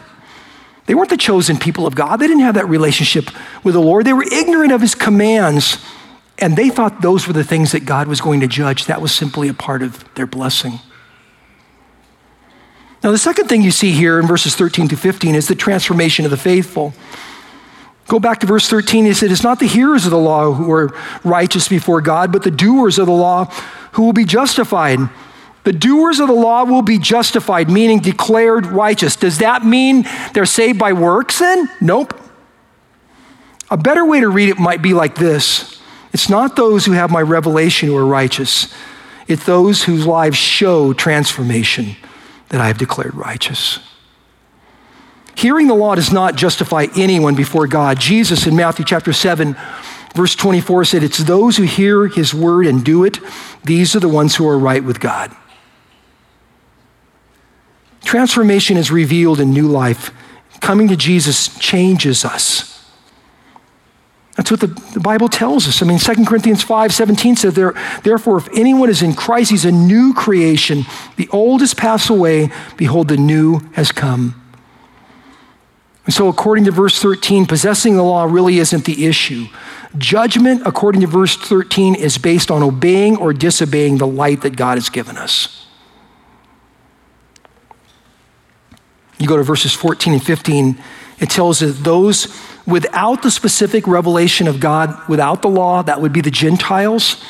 They 0.87 0.97
weren't 0.97 1.11
the 1.11 1.17
chosen 1.17 1.57
people 1.57 1.87
of 1.87 1.95
God, 1.95 2.17
they 2.17 2.27
didn't 2.27 2.43
have 2.43 2.57
that 2.57 2.69
relationship 2.69 3.31
with 3.63 3.75
the 3.75 3.81
Lord, 3.81 4.07
they 4.07 4.13
were 4.13 4.27
ignorant 4.29 4.73
of 4.73 4.81
his 4.81 4.97
commands. 4.97 5.79
And 6.39 6.57
they 6.57 6.71
thought 6.71 7.03
those 7.03 7.27
were 7.27 7.33
the 7.33 7.45
things 7.45 7.73
that 7.73 7.85
God 7.85 8.09
was 8.09 8.21
going 8.21 8.41
to 8.41 8.47
judge. 8.47 8.87
That 8.87 9.01
was 9.01 9.15
simply 9.15 9.49
a 9.49 9.55
part 9.55 9.83
of 9.83 10.05
their 10.15 10.27
blessing. 10.27 10.81
Now, 13.03 13.11
the 13.11 13.19
second 13.19 13.49
thing 13.49 13.63
you 13.63 13.73
see 13.73 13.93
here 13.93 14.21
in 14.21 14.27
verses 14.27 14.55
13 14.55 14.89
to 14.89 14.97
15 14.97 15.35
is 15.35 15.49
the 15.49 15.55
transformation 15.55 16.25
of 16.25 16.31
the 16.31 16.37
faithful. 16.37 16.95
Go 18.07 18.21
back 18.21 18.41
to 18.41 18.47
verse 18.47 18.69
13. 18.69 19.07
He 19.07 19.15
said, 19.15 19.31
It's 19.33 19.43
not 19.43 19.59
the 19.59 19.67
hearers 19.67 20.05
of 20.05 20.11
the 20.11 20.19
law 20.19 20.53
who 20.53 20.71
are 20.71 20.95
righteous 21.25 21.69
before 21.69 22.01
God, 22.01 22.31
but 22.31 22.43
the 22.43 22.51
doers 22.51 22.99
of 22.99 23.07
the 23.07 23.13
law 23.13 23.47
who 23.93 24.03
will 24.03 24.13
be 24.13 24.25
justified. 24.25 24.99
The 25.65 25.73
doers 25.73 26.19
of 26.19 26.29
the 26.29 26.35
law 26.35 26.65
will 26.65 26.83
be 26.83 26.99
justified, 26.99 27.71
meaning 27.71 28.01
declared 28.01 28.67
righteous. 28.67 29.17
Does 29.17 29.39
that 29.39 29.65
mean 29.65 30.05
they're 30.35 30.47
saved 30.47 30.79
by 30.79 30.93
works 30.93 31.39
then? 31.39 31.69
Nope. 31.81 32.19
A 33.71 33.77
better 33.77 34.05
way 34.05 34.21
to 34.21 34.29
read 34.29 34.49
it 34.49 34.59
might 34.59 34.83
be 34.83 34.93
like 34.93 35.15
this 35.15 35.82
it's 36.13 36.29
not 36.29 36.57
those 36.57 36.85
who 36.85 36.93
have 36.93 37.11
my 37.11 37.23
revelation 37.23 37.89
who 37.89 37.97
are 37.97 38.07
righteous, 38.07 38.73
it's 39.27 39.45
those 39.45 39.85
whose 39.85 40.07
lives 40.07 40.37
show 40.37 40.93
transformation 40.93 41.97
that 42.49 42.61
I 42.61 42.67
have 42.67 42.79
declared 42.79 43.15
righteous. 43.15 43.79
Hearing 45.35 45.67
the 45.67 45.75
law 45.75 45.95
does 45.95 46.13
not 46.13 46.37
justify 46.37 46.87
anyone 46.97 47.35
before 47.35 47.67
God. 47.67 47.99
Jesus 47.99 48.47
in 48.47 48.55
Matthew 48.55 48.85
chapter 48.85 49.13
7, 49.13 49.57
verse 50.15 50.35
24 50.35 50.85
said, 50.85 51.03
It's 51.03 51.19
those 51.19 51.57
who 51.57 51.63
hear 51.63 52.07
his 52.09 52.35
word 52.35 52.67
and 52.67 52.85
do 52.85 53.05
it, 53.05 53.19
these 53.65 53.97
are 53.97 54.01
the 54.01 54.09
ones 54.09 54.37
who 54.37 54.47
are 54.47 54.59
right 54.59 54.85
with 54.85 55.01
God. 55.01 55.35
Transformation 58.05 58.77
is 58.77 58.91
revealed 58.91 59.41
in 59.41 59.51
new 59.51 59.69
life. 59.69 60.11
Coming 60.61 60.89
to 60.89 60.97
Jesus 60.97 61.57
changes 61.59 62.25
us. 62.25 62.72
That's 64.37 64.51
what 64.51 64.61
the, 64.61 64.69
the, 64.95 65.01
Bible 65.01 65.29
tells 65.29 65.69
us. 65.69 65.83
I 65.83 65.87
mean, 65.87 65.99
2 65.99 66.25
Corinthians 66.25 66.63
5 66.63 66.95
17 66.95 67.37
says, 67.37 67.55
there, 67.55 67.75
Therefore, 68.03 68.39
if 68.39 68.49
anyone 68.55 68.89
is 68.89 69.03
in 69.03 69.13
Christ, 69.15 69.51
he's 69.51 69.67
a 69.67 69.73
new 69.73 70.15
creation. 70.15 70.85
The 71.17 71.29
old 71.29 71.61
has 71.61 71.75
passed 71.75 72.09
away. 72.09 72.51
Behold, 72.79 73.09
the 73.09 73.19
new 73.19 73.61
has 73.75 73.93
come. 73.93 74.43
And 76.05 76.15
so, 76.15 76.29
according 76.29 76.65
to 76.65 76.71
verse 76.71 77.01
13, 77.01 77.47
possessing 77.47 77.97
the 77.97 78.03
law 78.03 78.25
really 78.25 78.59
isn't 78.59 78.87
the 78.87 79.07
issue. 79.07 79.47
Judgment, 79.99 80.63
according 80.65 81.03
to 81.03 81.07
verse 81.07 81.37
13, 81.37 81.95
is 81.95 82.17
based 82.17 82.51
on 82.51 82.63
obeying 82.63 83.17
or 83.17 83.33
disobeying 83.35 83.99
the 83.99 84.07
light 84.07 84.41
that 84.41 84.57
God 84.57 84.79
has 84.79 84.89
given 84.89 85.19
us. 85.19 85.67
You 89.19 89.29
go 89.29 89.37
to 89.37 89.45
verses 89.45 89.73
14 89.73 90.15
and 90.15 90.23
15, 90.23 90.83
it 91.21 91.31
tells 91.31 91.63
us 91.63 91.79
those 91.79 92.27
without 92.67 93.23
the 93.23 93.31
specific 93.31 93.87
revelation 93.87 94.47
of 94.49 94.61
God, 94.61 94.97
without 95.09 95.43
the 95.43 95.49
law, 95.49 95.83
that 95.83 96.01
would 96.01 96.13
be 96.13 96.21
the 96.21 96.31
Gentiles, 96.31 97.23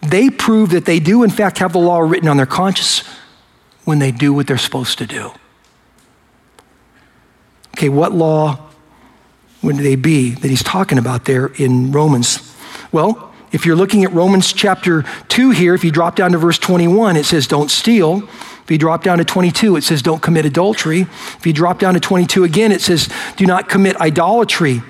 they 0.00 0.30
prove 0.30 0.70
that 0.70 0.84
they 0.84 1.00
do, 1.00 1.22
in 1.22 1.30
fact, 1.30 1.58
have 1.58 1.72
the 1.72 1.78
law 1.78 2.00
written 2.00 2.28
on 2.28 2.36
their 2.36 2.46
conscience 2.46 3.08
when 3.84 3.98
they 3.98 4.10
do 4.10 4.32
what 4.32 4.46
they're 4.46 4.58
supposed 4.58 4.98
to 4.98 5.06
do. 5.06 5.30
Okay, 7.76 7.88
what 7.88 8.12
law 8.12 8.58
would 9.62 9.76
they 9.76 9.96
be 9.96 10.30
that 10.30 10.48
he's 10.48 10.62
talking 10.62 10.98
about 10.98 11.24
there 11.24 11.46
in 11.56 11.90
Romans? 11.90 12.54
Well, 12.92 13.32
if 13.50 13.64
you're 13.64 13.76
looking 13.76 14.04
at 14.04 14.12
Romans 14.12 14.52
chapter 14.52 15.04
2 15.28 15.50
here, 15.50 15.74
if 15.74 15.84
you 15.84 15.90
drop 15.90 16.16
down 16.16 16.32
to 16.32 16.38
verse 16.38 16.58
21, 16.58 17.16
it 17.16 17.24
says, 17.24 17.46
Don't 17.46 17.70
steal. 17.70 18.28
If 18.64 18.70
you 18.70 18.78
drop 18.78 19.02
down 19.02 19.18
to 19.18 19.24
22, 19.24 19.76
it 19.76 19.84
says, 19.84 20.00
Don't 20.00 20.22
commit 20.22 20.46
adultery. 20.46 21.02
If 21.02 21.46
you 21.46 21.52
drop 21.52 21.78
down 21.78 21.94
to 21.94 22.00
22 22.00 22.44
again, 22.44 22.72
it 22.72 22.80
says, 22.80 23.10
Do 23.36 23.44
not 23.44 23.68
commit 23.68 23.96
idolatry. 24.00 24.82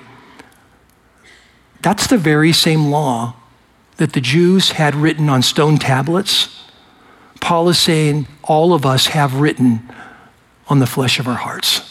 That's 1.83 2.07
the 2.07 2.17
very 2.17 2.53
same 2.53 2.87
law 2.87 3.35
that 3.97 4.13
the 4.13 4.21
Jews 4.21 4.73
had 4.73 4.95
written 4.95 5.29
on 5.29 5.43
stone 5.43 5.79
tablets. 5.79 6.65
Paul 7.41 7.69
is 7.69 7.79
saying, 7.79 8.29
All 8.45 8.73
of 8.73 8.87
us 8.87 9.09
have 9.09 9.41
written 9.41 9.93
on 10.69 10.79
the 10.79 10.87
flesh 10.87 11.19
of 11.19 11.27
our 11.27 11.35
hearts. 11.35 11.91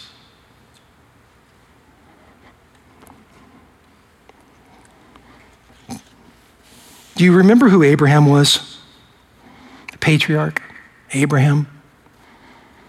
Do 7.15 7.23
you 7.23 7.35
remember 7.35 7.69
who 7.69 7.83
Abraham 7.83 8.25
was? 8.25 8.79
The 9.91 9.97
patriarch, 9.97 10.61
Abraham. 11.13 11.67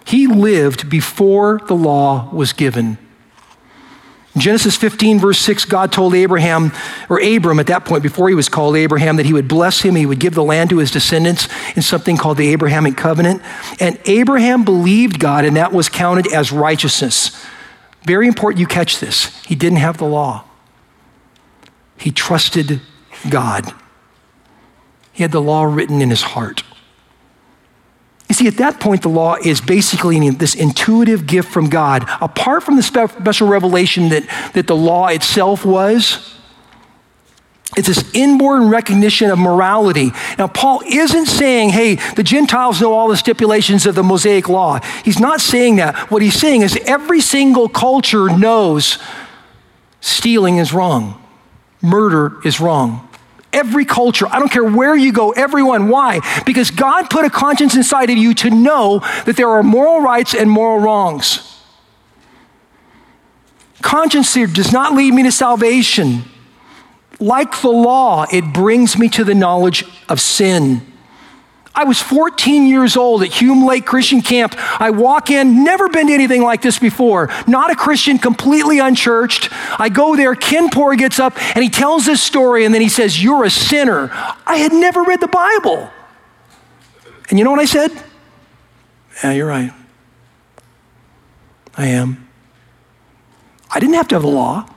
He 0.05 0.27
lived 0.27 0.91
before 0.91 1.61
the 1.67 1.75
law 1.75 2.29
was 2.33 2.53
given. 2.53 2.99
Genesis 4.37 4.77
15, 4.77 5.21
verse 5.21 5.39
6, 5.39 5.65
God 5.65 5.93
told 5.93 6.13
Abraham, 6.13 6.73
or 7.09 7.23
Abram 7.23 7.61
at 7.61 7.69
that 7.69 7.85
point, 7.85 8.03
before 8.03 8.29
he 8.29 8.35
was 8.35 8.49
called 8.49 8.77
Abraham, 8.77 9.17
that 9.17 9.27
he 9.27 9.33
would 9.33 9.47
bless 9.47 9.81
him, 9.83 9.95
he 9.95 10.07
would 10.07 10.19
give 10.19 10.35
the 10.35 10.43
land 10.43 10.71
to 10.71 10.79
his 10.79 10.91
descendants 10.91 11.49
in 11.77 11.83
something 11.83 12.17
called 12.17 12.37
the 12.37 12.49
Abrahamic 12.49 12.97
covenant. 12.97 13.43
And 13.79 13.99
Abraham 14.07 14.65
believed 14.65 15.21
God, 15.21 15.45
and 15.45 15.57
that 15.57 15.73
was 15.73 15.89
counted 15.89 16.33
as 16.33 16.51
righteousness. 16.51 17.45
Very 18.03 18.27
important 18.27 18.59
you 18.59 18.67
catch 18.67 18.99
this. 18.99 19.41
He 19.45 19.55
didn't 19.55 19.79
have 19.79 19.99
the 19.99 20.07
law, 20.07 20.45
he 21.97 22.11
trusted 22.11 22.81
God. 23.31 23.73
He 25.13 25.23
had 25.23 25.31
the 25.31 25.41
law 25.41 25.63
written 25.63 26.03
in 26.03 26.11
his 26.11 26.23
heart. 26.23 26.65
You 28.35 28.37
see, 28.37 28.49
at 28.49 28.57
that 28.57 28.81
point, 28.81 29.03
the 29.03 29.09
law 29.09 29.37
is 29.37 29.61
basically 29.61 30.29
this 30.31 30.57
intuitive 30.57 31.25
gift 31.25 31.53
from 31.53 31.69
God. 31.69 32.05
Apart 32.21 32.65
from 32.65 32.75
the 32.75 32.83
special 32.83 33.47
revelation 33.47 34.09
that, 34.09 34.25
that 34.55 34.67
the 34.67 34.75
law 34.75 35.07
itself 35.07 35.65
was, 35.65 36.35
it's 37.77 37.87
this 37.87 38.13
inborn 38.13 38.71
recognition 38.71 39.31
of 39.31 39.39
morality. 39.39 40.11
Now, 40.37 40.49
Paul 40.49 40.83
isn't 40.85 41.27
saying, 41.27 41.69
hey, 41.69 41.95
the 42.17 42.25
Gentiles 42.25 42.81
know 42.81 42.93
all 42.93 43.07
the 43.07 43.17
stipulations 43.17 43.87
of 43.87 43.95
the 43.95 44.03
Mosaic 44.03 44.49
law. 44.49 44.81
He's 45.05 45.21
not 45.21 45.41
saying 45.41 45.77
that. 45.77 46.11
What 46.11 46.21
he's 46.21 46.35
saying 46.35 46.63
is 46.63 46.77
every 46.87 47.21
single 47.21 47.69
culture 47.69 48.37
knows 48.37 48.99
stealing 50.01 50.57
is 50.57 50.73
wrong, 50.73 51.23
murder 51.81 52.41
is 52.45 52.59
wrong, 52.59 53.09
every 53.55 53.85
culture. 53.85 54.27
I 54.27 54.39
don't 54.39 54.51
care 54.51 54.65
where 54.65 54.97
you 54.97 55.13
go, 55.13 55.31
everyone. 55.31 55.89
Why? 55.89 56.21
Because 56.45 56.71
God 56.71 57.09
put 57.09 57.25
a 57.25 57.31
conscience 57.31 57.75
inside 57.75 58.11
of 58.11 58.19
you 58.19 58.35
to 58.35 58.51
know 58.51 58.99
that 59.25 59.37
there 59.37 59.49
are 59.49 59.63
moral 59.63 60.01
rights 60.01 60.35
and 60.35 60.51
moral 60.51 60.81
wrongs. 60.81 61.51
Conscience 63.81 64.35
here 64.35 64.47
does 64.47 64.73
not 64.73 64.95
lead 64.95 65.15
me 65.15 65.23
to 65.23 65.33
salvation. 65.33 66.25
Like 67.21 67.61
the 67.61 67.69
law, 67.71 68.27
it 68.33 68.53
brings 68.53 68.99
me 68.99 69.09
to 69.11 69.25
the 69.25 69.35
knowledge 69.35 69.85
of 70.09 70.21
sin. 70.21 70.94
I 71.77 71.85
was 71.85 72.01
14 72.01 72.67
years 72.69 72.97
old 72.97 73.23
at 73.25 73.33
Hume 73.33 73.67
Lake 73.67 73.85
Christian 73.85 74.23
Camp. 74.23 74.55
I 74.81 74.91
walk 74.91 75.31
in, 75.31 75.65
never 75.65 75.89
been 75.89 76.07
to 76.07 76.13
anything 76.13 76.43
like 76.43 76.63
this 76.63 76.79
before. 76.79 77.31
Not 77.49 77.73
a 77.73 77.75
Christian, 77.75 78.19
completely 78.19 78.79
unchurched. 78.79 79.49
I 79.81 79.89
go 79.89 80.15
there, 80.15 80.37
Ken 80.37 80.71
Poure 80.71 80.97
gets 80.97 81.19
up 81.19 81.37
and 81.57 81.65
he 81.65 81.71
tells 81.71 82.07
this 82.07 82.23
story 82.23 82.65
and 82.65 82.73
then 82.73 82.81
he 82.81 82.89
says, 82.89 83.21
You're 83.21 83.45
a 83.45 83.51
sinner. 83.51 84.11
I 84.47 84.57
had 84.57 84.73
never 84.73 85.03
read 85.03 85.21
the 85.21 85.29
Bible. 85.29 85.91
And 87.29 87.39
you 87.39 87.45
know 87.45 87.51
what 87.51 87.61
I 87.61 87.65
said? 87.65 87.91
Yeah, 89.23 89.33
you're 89.33 89.49
right. 89.49 89.73
I 91.77 91.87
am. 91.87 92.29
I 93.71 93.81
didn't 93.81 93.95
have 93.95 94.07
to 94.09 94.15
have 94.15 94.23
the 94.23 94.29
law. 94.29 94.69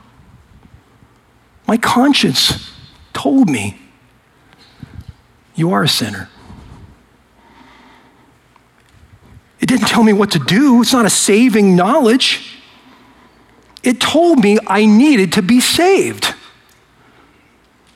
My 1.67 1.77
conscience 1.77 2.71
told 3.13 3.49
me, 3.49 3.79
You 5.53 5.71
are 5.71 5.83
a 5.83 5.87
sinner. 5.87 6.29
It 9.67 9.71
didn't 9.71 9.87
tell 9.89 10.03
me 10.03 10.13
what 10.13 10.31
to 10.31 10.39
do. 10.39 10.81
It's 10.81 10.93
not 10.93 11.05
a 11.05 11.09
saving 11.09 11.75
knowledge. 11.75 12.57
It 13.83 13.99
told 13.99 14.41
me 14.41 14.57
I 14.65 14.85
needed 14.85 15.33
to 15.33 15.41
be 15.41 15.59
saved. 15.59 16.33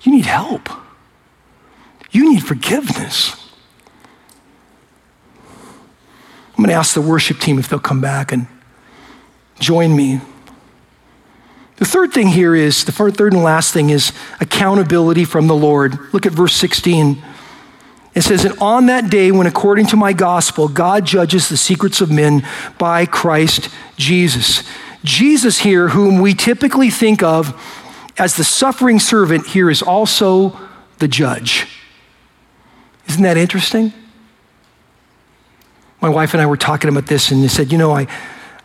You 0.01 0.11
need 0.11 0.25
help. 0.25 0.69
You 2.11 2.29
need 2.29 2.43
forgiveness. 2.43 3.37
I'm 6.49 6.57
going 6.57 6.67
to 6.67 6.73
ask 6.73 6.93
the 6.93 6.99
worship 6.99 7.39
team 7.39 7.57
if 7.57 7.69
they'll 7.69 7.79
come 7.79 8.01
back 8.01 8.33
and 8.33 8.47
join 9.61 9.95
me. 9.95 10.19
The 11.77 11.85
third 11.85 12.11
thing 12.11 12.27
here 12.27 12.53
is 12.53 12.83
the 12.83 12.91
third 12.91 13.17
and 13.17 13.43
last 13.43 13.71
thing 13.71 13.91
is 13.91 14.11
accountability 14.41 15.23
from 15.23 15.47
the 15.47 15.55
Lord. 15.55 15.97
Look 16.13 16.25
at 16.25 16.33
verse 16.33 16.53
16. 16.53 17.23
It 18.13 18.21
says, 18.21 18.43
And 18.43 18.57
on 18.59 18.87
that 18.87 19.09
day, 19.09 19.31
when 19.31 19.47
according 19.47 19.87
to 19.87 19.95
my 19.95 20.13
gospel, 20.13 20.67
God 20.67 21.05
judges 21.05 21.49
the 21.49 21.57
secrets 21.57 22.01
of 22.01 22.11
men 22.11 22.45
by 22.77 23.05
Christ 23.05 23.69
Jesus. 23.97 24.63
Jesus, 25.03 25.59
here, 25.59 25.89
whom 25.89 26.19
we 26.19 26.33
typically 26.33 26.89
think 26.89 27.23
of 27.23 27.59
as 28.17 28.35
the 28.35 28.43
suffering 28.43 28.99
servant, 28.99 29.47
here 29.47 29.69
is 29.69 29.81
also 29.81 30.59
the 30.99 31.07
judge. 31.07 31.67
Isn't 33.07 33.23
that 33.23 33.37
interesting? 33.37 33.93
My 36.01 36.09
wife 36.09 36.33
and 36.33 36.41
I 36.41 36.45
were 36.45 36.57
talking 36.57 36.89
about 36.89 37.07
this, 37.07 37.31
and 37.31 37.43
they 37.43 37.47
said, 37.47 37.71
You 37.71 37.77
know, 37.77 37.91
I, 37.91 38.07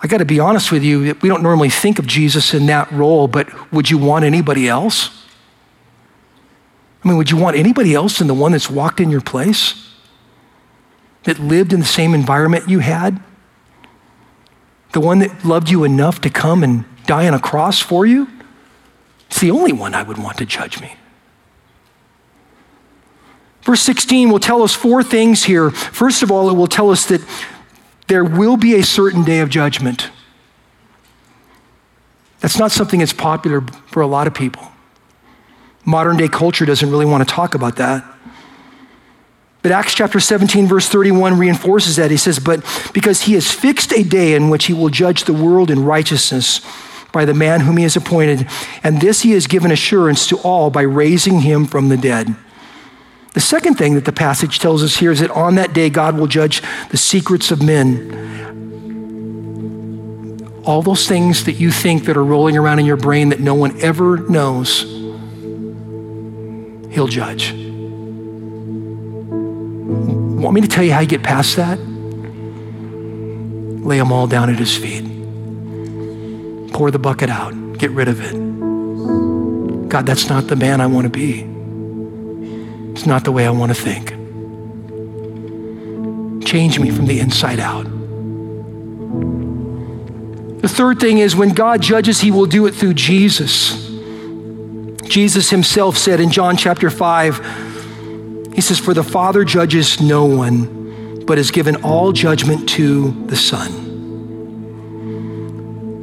I 0.02 0.08
got 0.08 0.18
to 0.18 0.24
be 0.24 0.40
honest 0.40 0.72
with 0.72 0.82
you, 0.82 1.16
we 1.22 1.28
don't 1.28 1.42
normally 1.42 1.70
think 1.70 1.98
of 1.98 2.06
Jesus 2.06 2.52
in 2.52 2.66
that 2.66 2.90
role, 2.90 3.28
but 3.28 3.72
would 3.72 3.90
you 3.90 3.98
want 3.98 4.24
anybody 4.24 4.68
else? 4.68 5.25
I 7.06 7.08
mean, 7.08 7.18
would 7.18 7.30
you 7.30 7.36
want 7.36 7.56
anybody 7.56 7.94
else 7.94 8.18
than 8.18 8.26
the 8.26 8.34
one 8.34 8.50
that's 8.50 8.68
walked 8.68 8.98
in 8.98 9.12
your 9.12 9.20
place? 9.20 9.92
That 11.22 11.38
lived 11.38 11.72
in 11.72 11.78
the 11.78 11.86
same 11.86 12.14
environment 12.14 12.68
you 12.68 12.80
had? 12.80 13.22
The 14.90 14.98
one 14.98 15.20
that 15.20 15.44
loved 15.44 15.70
you 15.70 15.84
enough 15.84 16.20
to 16.22 16.30
come 16.30 16.64
and 16.64 16.84
die 17.06 17.28
on 17.28 17.34
a 17.34 17.38
cross 17.38 17.78
for 17.78 18.06
you? 18.06 18.26
It's 19.28 19.38
the 19.38 19.52
only 19.52 19.72
one 19.72 19.94
I 19.94 20.02
would 20.02 20.18
want 20.18 20.38
to 20.38 20.46
judge 20.46 20.80
me. 20.80 20.96
Verse 23.62 23.82
16 23.82 24.28
will 24.28 24.40
tell 24.40 24.64
us 24.64 24.74
four 24.74 25.04
things 25.04 25.44
here. 25.44 25.70
First 25.70 26.24
of 26.24 26.32
all, 26.32 26.50
it 26.50 26.54
will 26.54 26.66
tell 26.66 26.90
us 26.90 27.06
that 27.06 27.24
there 28.08 28.24
will 28.24 28.56
be 28.56 28.74
a 28.74 28.82
certain 28.82 29.22
day 29.22 29.38
of 29.38 29.48
judgment. 29.48 30.10
That's 32.40 32.58
not 32.58 32.72
something 32.72 32.98
that's 32.98 33.12
popular 33.12 33.60
for 33.86 34.02
a 34.02 34.08
lot 34.08 34.26
of 34.26 34.34
people. 34.34 34.72
Modern 35.86 36.16
day 36.16 36.28
culture 36.28 36.66
doesn't 36.66 36.90
really 36.90 37.06
want 37.06 37.26
to 37.26 37.32
talk 37.32 37.54
about 37.54 37.76
that. 37.76 38.04
But 39.62 39.72
Acts 39.72 39.94
chapter 39.94 40.20
17, 40.20 40.66
verse 40.66 40.88
31 40.88 41.38
reinforces 41.38 41.96
that. 41.96 42.10
He 42.10 42.16
says, 42.16 42.40
But 42.40 42.64
because 42.92 43.22
he 43.22 43.34
has 43.34 43.50
fixed 43.50 43.92
a 43.92 44.02
day 44.02 44.34
in 44.34 44.50
which 44.50 44.66
he 44.66 44.72
will 44.72 44.90
judge 44.90 45.24
the 45.24 45.32
world 45.32 45.70
in 45.70 45.84
righteousness 45.84 46.60
by 47.12 47.24
the 47.24 47.34
man 47.34 47.60
whom 47.60 47.76
he 47.76 47.84
has 47.84 47.96
appointed, 47.96 48.48
and 48.82 49.00
this 49.00 49.22
he 49.22 49.30
has 49.32 49.46
given 49.46 49.70
assurance 49.70 50.26
to 50.26 50.38
all 50.38 50.70
by 50.70 50.82
raising 50.82 51.40
him 51.40 51.66
from 51.66 51.88
the 51.88 51.96
dead. 51.96 52.34
The 53.34 53.40
second 53.40 53.74
thing 53.74 53.94
that 53.94 54.04
the 54.04 54.12
passage 54.12 54.58
tells 54.58 54.82
us 54.82 54.96
here 54.96 55.12
is 55.12 55.20
that 55.20 55.30
on 55.30 55.54
that 55.54 55.72
day, 55.72 55.88
God 55.88 56.18
will 56.18 56.26
judge 56.26 56.62
the 56.90 56.96
secrets 56.96 57.50
of 57.50 57.62
men. 57.62 58.24
All 60.64 60.82
those 60.82 61.06
things 61.06 61.44
that 61.44 61.52
you 61.54 61.70
think 61.70 62.06
that 62.06 62.16
are 62.16 62.24
rolling 62.24 62.56
around 62.56 62.80
in 62.80 62.86
your 62.86 62.96
brain 62.96 63.28
that 63.28 63.40
no 63.40 63.54
one 63.54 63.80
ever 63.80 64.16
knows 64.16 65.05
He'll 66.96 67.06
judge. 67.06 67.52
Want 70.40 70.54
me 70.54 70.62
to 70.62 70.66
tell 70.66 70.82
you 70.82 70.94
how 70.94 71.00
you 71.00 71.06
get 71.06 71.22
past 71.22 71.56
that? 71.56 71.78
Lay 73.84 73.98
them 73.98 74.10
all 74.12 74.26
down 74.26 74.48
at 74.48 74.58
his 74.58 74.74
feet. 74.74 75.04
Pour 76.72 76.90
the 76.90 76.98
bucket 76.98 77.28
out. 77.28 77.52
Get 77.76 77.90
rid 77.90 78.08
of 78.08 78.22
it. 78.22 78.32
God, 79.90 80.06
that's 80.06 80.30
not 80.30 80.46
the 80.46 80.56
man 80.56 80.80
I 80.80 80.86
want 80.86 81.04
to 81.04 81.10
be. 81.10 81.42
It's 82.92 83.04
not 83.04 83.24
the 83.24 83.32
way 83.32 83.46
I 83.46 83.50
want 83.50 83.76
to 83.76 83.78
think. 83.78 84.08
Change 86.46 86.80
me 86.80 86.90
from 86.90 87.04
the 87.04 87.20
inside 87.20 87.60
out. 87.60 87.84
The 90.62 90.68
third 90.68 90.98
thing 90.98 91.18
is 91.18 91.36
when 91.36 91.50
God 91.50 91.82
judges, 91.82 92.22
he 92.22 92.30
will 92.30 92.46
do 92.46 92.64
it 92.64 92.74
through 92.74 92.94
Jesus. 92.94 93.85
Jesus 95.08 95.50
himself 95.50 95.96
said 95.96 96.20
in 96.20 96.30
John 96.30 96.56
chapter 96.56 96.90
5, 96.90 98.52
he 98.54 98.60
says, 98.60 98.78
For 98.78 98.94
the 98.94 99.04
Father 99.04 99.44
judges 99.44 100.00
no 100.00 100.24
one, 100.24 101.24
but 101.26 101.38
has 101.38 101.50
given 101.50 101.76
all 101.84 102.12
judgment 102.12 102.68
to 102.70 103.12
the 103.26 103.36
Son. 103.36 103.86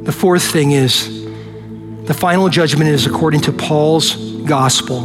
The 0.04 0.12
fourth 0.12 0.44
thing 0.44 0.72
is 0.72 1.24
the 2.04 2.14
final 2.14 2.48
judgment 2.50 2.90
is 2.90 3.06
according 3.06 3.40
to 3.42 3.52
Paul's 3.52 4.16
gospel. 4.44 4.98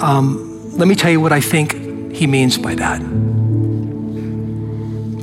Um, 0.00 0.70
let 0.78 0.86
me 0.86 0.94
tell 0.94 1.10
you 1.10 1.20
what 1.20 1.32
I 1.32 1.40
think 1.40 2.14
he 2.14 2.26
means 2.26 2.56
by 2.56 2.74
that. 2.76 3.00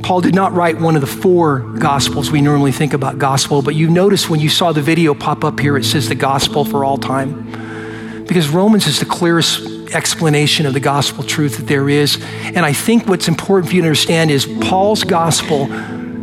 Paul 0.02 0.20
did 0.20 0.34
not 0.34 0.52
write 0.52 0.80
one 0.80 0.96
of 0.96 1.00
the 1.00 1.06
four 1.06 1.60
gospels 1.60 2.30
we 2.30 2.40
normally 2.40 2.72
think 2.72 2.92
about 2.92 3.18
gospel, 3.18 3.62
but 3.62 3.74
you 3.74 3.88
notice 3.88 4.28
when 4.28 4.40
you 4.40 4.48
saw 4.48 4.72
the 4.72 4.82
video 4.82 5.14
pop 5.14 5.44
up 5.44 5.60
here, 5.60 5.76
it 5.76 5.84
says 5.84 6.08
the 6.08 6.14
gospel 6.14 6.64
for 6.64 6.84
all 6.84 6.98
time. 6.98 8.24
Because 8.26 8.48
Romans 8.48 8.86
is 8.86 8.98
the 8.98 9.06
clearest 9.06 9.94
explanation 9.94 10.66
of 10.66 10.74
the 10.74 10.80
gospel 10.80 11.22
truth 11.22 11.58
that 11.58 11.66
there 11.66 11.88
is. 11.88 12.20
And 12.44 12.58
I 12.58 12.72
think 12.72 13.06
what's 13.06 13.28
important 13.28 13.68
for 13.70 13.76
you 13.76 13.82
to 13.82 13.88
understand 13.88 14.30
is 14.30 14.46
Paul's 14.60 15.04
gospel 15.04 15.68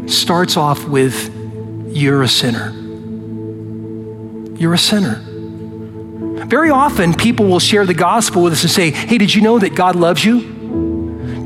starts 0.07 0.57
off 0.57 0.85
with, 0.85 1.33
You're 1.95 2.23
a 2.23 2.27
sinner. 2.27 2.71
You're 4.57 4.73
a 4.73 4.77
sinner. 4.77 5.23
Very 6.47 6.69
often, 6.69 7.13
people 7.13 7.45
will 7.45 7.59
share 7.59 7.85
the 7.85 7.93
gospel 7.93 8.43
with 8.43 8.53
us 8.53 8.63
and 8.63 8.71
say, 8.71 8.91
Hey, 8.91 9.17
did 9.17 9.33
you 9.33 9.41
know 9.41 9.59
that 9.59 9.75
God 9.75 9.95
loves 9.95 10.25
you? 10.25 10.58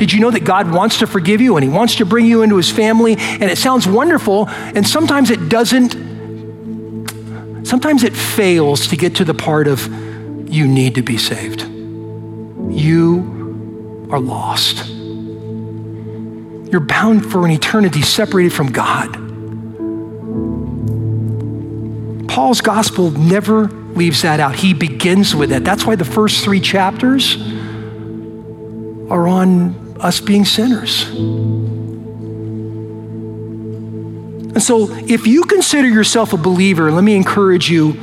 Did 0.03 0.11
you 0.11 0.19
know 0.19 0.31
that 0.31 0.43
God 0.43 0.69
wants 0.69 0.99
to 0.99 1.07
forgive 1.07 1.39
you 1.39 1.55
and 1.55 1.63
He 1.63 1.69
wants 1.69 1.95
to 1.95 2.05
bring 2.05 2.25
you 2.25 2.41
into 2.41 2.57
His 2.57 2.69
family? 2.69 3.15
And 3.15 3.43
it 3.43 3.57
sounds 3.57 3.87
wonderful, 3.87 4.49
and 4.49 4.85
sometimes 4.85 5.29
it 5.31 5.47
doesn't, 5.47 5.93
sometimes 7.65 8.03
it 8.03 8.13
fails 8.13 8.87
to 8.87 8.97
get 8.97 9.15
to 9.15 9.23
the 9.23 9.33
part 9.33 9.65
of 9.65 9.87
you 10.51 10.67
need 10.67 10.95
to 10.95 11.01
be 11.01 11.17
saved. 11.17 11.61
You 12.69 14.09
are 14.11 14.19
lost. 14.19 14.85
You're 16.69 16.81
bound 16.81 17.31
for 17.31 17.45
an 17.45 17.51
eternity 17.51 18.01
separated 18.01 18.51
from 18.51 18.73
God. 18.73 19.13
Paul's 22.27 22.59
gospel 22.59 23.11
never 23.11 23.67
leaves 23.67 24.23
that 24.23 24.41
out. 24.41 24.55
He 24.55 24.73
begins 24.73 25.33
with 25.33 25.53
it. 25.53 25.63
That's 25.63 25.85
why 25.85 25.95
the 25.95 26.03
first 26.03 26.43
three 26.43 26.59
chapters 26.59 27.37
are 29.09 29.29
on 29.29 29.81
us 30.03 30.19
being 30.19 30.45
sinners. 30.45 31.09
And 34.53 34.61
so, 34.61 34.87
if 35.07 35.25
you 35.25 35.43
consider 35.45 35.87
yourself 35.87 36.33
a 36.33 36.37
believer, 36.37 36.91
let 36.91 37.03
me 37.03 37.15
encourage 37.15 37.71
you 37.71 37.93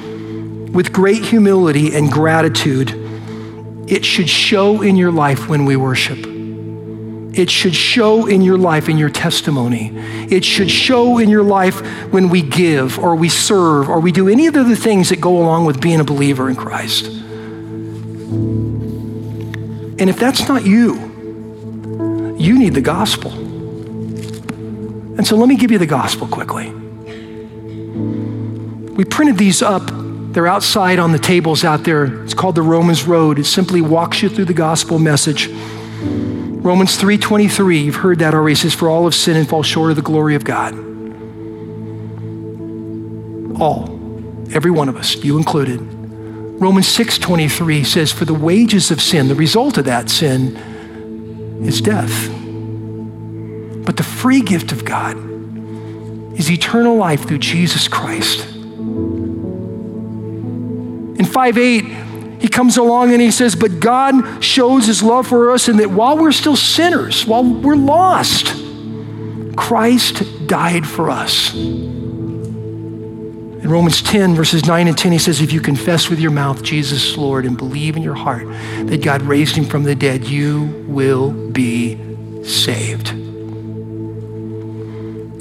with 0.72 0.92
great 0.92 1.24
humility 1.24 1.94
and 1.94 2.10
gratitude, 2.10 2.92
it 3.88 4.04
should 4.04 4.28
show 4.28 4.82
in 4.82 4.96
your 4.96 5.12
life 5.12 5.48
when 5.48 5.64
we 5.64 5.76
worship. 5.76 6.18
It 7.32 7.48
should 7.50 7.74
show 7.74 8.26
in 8.26 8.42
your 8.42 8.58
life 8.58 8.88
in 8.88 8.98
your 8.98 9.10
testimony. 9.10 9.92
It 10.30 10.44
should 10.44 10.70
show 10.70 11.18
in 11.18 11.28
your 11.28 11.44
life 11.44 11.80
when 12.12 12.28
we 12.28 12.42
give 12.42 12.98
or 12.98 13.14
we 13.14 13.28
serve 13.28 13.88
or 13.88 14.00
we 14.00 14.10
do 14.10 14.28
any 14.28 14.46
of 14.46 14.54
the 14.54 14.74
things 14.74 15.10
that 15.10 15.20
go 15.20 15.38
along 15.38 15.64
with 15.64 15.80
being 15.80 16.00
a 16.00 16.04
believer 16.04 16.50
in 16.50 16.56
Christ. 16.56 17.06
And 20.00 20.10
if 20.10 20.18
that's 20.18 20.48
not 20.48 20.64
you, 20.64 21.09
you 22.40 22.58
need 22.58 22.74
the 22.74 22.80
gospel. 22.80 23.32
And 25.16 25.26
so 25.26 25.36
let 25.36 25.48
me 25.48 25.56
give 25.56 25.70
you 25.70 25.78
the 25.78 25.86
gospel 25.86 26.26
quickly. 26.26 26.72
We 28.94 29.04
printed 29.04 29.36
these 29.36 29.60
up. 29.60 29.90
They're 30.32 30.46
outside 30.46 30.98
on 30.98 31.12
the 31.12 31.18
tables 31.18 31.64
out 31.64 31.84
there. 31.84 32.22
It's 32.24 32.32
called 32.34 32.54
the 32.54 32.62
Romans 32.62 33.04
Road. 33.04 33.38
It 33.38 33.44
simply 33.44 33.82
walks 33.82 34.22
you 34.22 34.30
through 34.30 34.46
the 34.46 34.54
gospel 34.54 34.98
message. 34.98 35.48
Romans 35.50 36.96
3:23, 36.96 37.80
you've 37.80 37.96
heard 37.96 38.20
that 38.20 38.32
already. 38.32 38.54
Says, 38.54 38.72
"For 38.72 38.88
all 38.88 39.04
have 39.04 39.14
sinned 39.14 39.36
and 39.38 39.48
fall 39.48 39.62
short 39.62 39.90
of 39.90 39.96
the 39.96 40.02
glory 40.02 40.34
of 40.34 40.44
God." 40.44 40.74
All, 43.60 43.90
every 44.54 44.70
one 44.70 44.88
of 44.88 44.96
us, 44.96 45.16
you 45.22 45.36
included. 45.36 45.80
Romans 46.58 46.86
6:23 46.86 47.84
says, 47.84 48.12
"For 48.12 48.24
the 48.24 48.34
wages 48.34 48.90
of 48.90 49.00
sin, 49.00 49.28
the 49.28 49.34
result 49.34 49.76
of 49.78 49.84
that 49.86 50.08
sin, 50.08 50.56
is 51.62 51.80
death. 51.80 52.28
But 53.84 53.96
the 53.96 54.02
free 54.02 54.40
gift 54.40 54.72
of 54.72 54.84
God 54.84 55.16
is 56.38 56.50
eternal 56.50 56.96
life 56.96 57.26
through 57.26 57.38
Jesus 57.38 57.88
Christ. 57.88 58.46
In 61.18 61.24
5 61.24 61.58
8, 61.58 61.84
he 62.40 62.48
comes 62.48 62.76
along 62.78 63.12
and 63.12 63.20
he 63.20 63.30
says, 63.30 63.54
But 63.54 63.80
God 63.80 64.42
shows 64.42 64.86
his 64.86 65.02
love 65.02 65.26
for 65.26 65.50
us 65.50 65.68
in 65.68 65.76
that 65.76 65.90
while 65.90 66.16
we're 66.16 66.32
still 66.32 66.56
sinners, 66.56 67.26
while 67.26 67.44
we're 67.44 67.76
lost, 67.76 68.54
Christ 69.56 70.46
died 70.46 70.86
for 70.86 71.10
us. 71.10 71.54
In 73.62 73.68
Romans 73.68 74.00
10, 74.00 74.34
verses 74.34 74.64
9 74.64 74.88
and 74.88 74.96
10, 74.96 75.12
he 75.12 75.18
says, 75.18 75.42
If 75.42 75.52
you 75.52 75.60
confess 75.60 76.08
with 76.08 76.18
your 76.18 76.30
mouth 76.30 76.62
Jesus 76.62 77.18
Lord 77.18 77.44
and 77.44 77.58
believe 77.58 77.94
in 77.94 78.02
your 78.02 78.14
heart 78.14 78.46
that 78.86 79.02
God 79.02 79.20
raised 79.20 79.54
him 79.54 79.66
from 79.66 79.82
the 79.82 79.94
dead, 79.94 80.24
you 80.24 80.84
will 80.88 81.30
be 81.30 81.98
saved. 82.42 83.10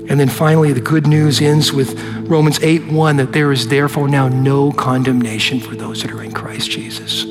And 0.10 0.19
then 0.19 0.27
finally, 0.27 0.73
the 0.73 0.82
good 0.82 1.08
news 1.08 1.39
ends 1.39 1.71
with 1.71 1.97
Romans 2.27 2.60
8 2.62 2.91
1 2.91 3.17
that 3.17 3.32
there 3.32 3.53
is 3.53 3.69
therefore 3.69 4.10
now 4.10 4.27
no 4.27 4.73
condemnation 4.73 5.62
for 5.62 5.75
those 5.75 6.01
that 6.01 6.12
are 6.12 6.21
in 6.21 6.34
Christ 6.34 6.69
Jesus. 6.69 7.21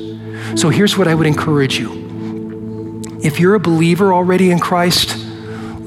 So 0.59 0.69
here's 0.69 0.97
what 0.97 1.07
I 1.07 1.13
would 1.13 1.27
encourage 1.27 1.77
you. 1.77 1.99
If 3.21 3.39
you're 3.39 3.53
a 3.53 3.59
believer 3.59 4.11
already 4.11 4.49
in 4.49 4.59
Christ, 4.59 5.17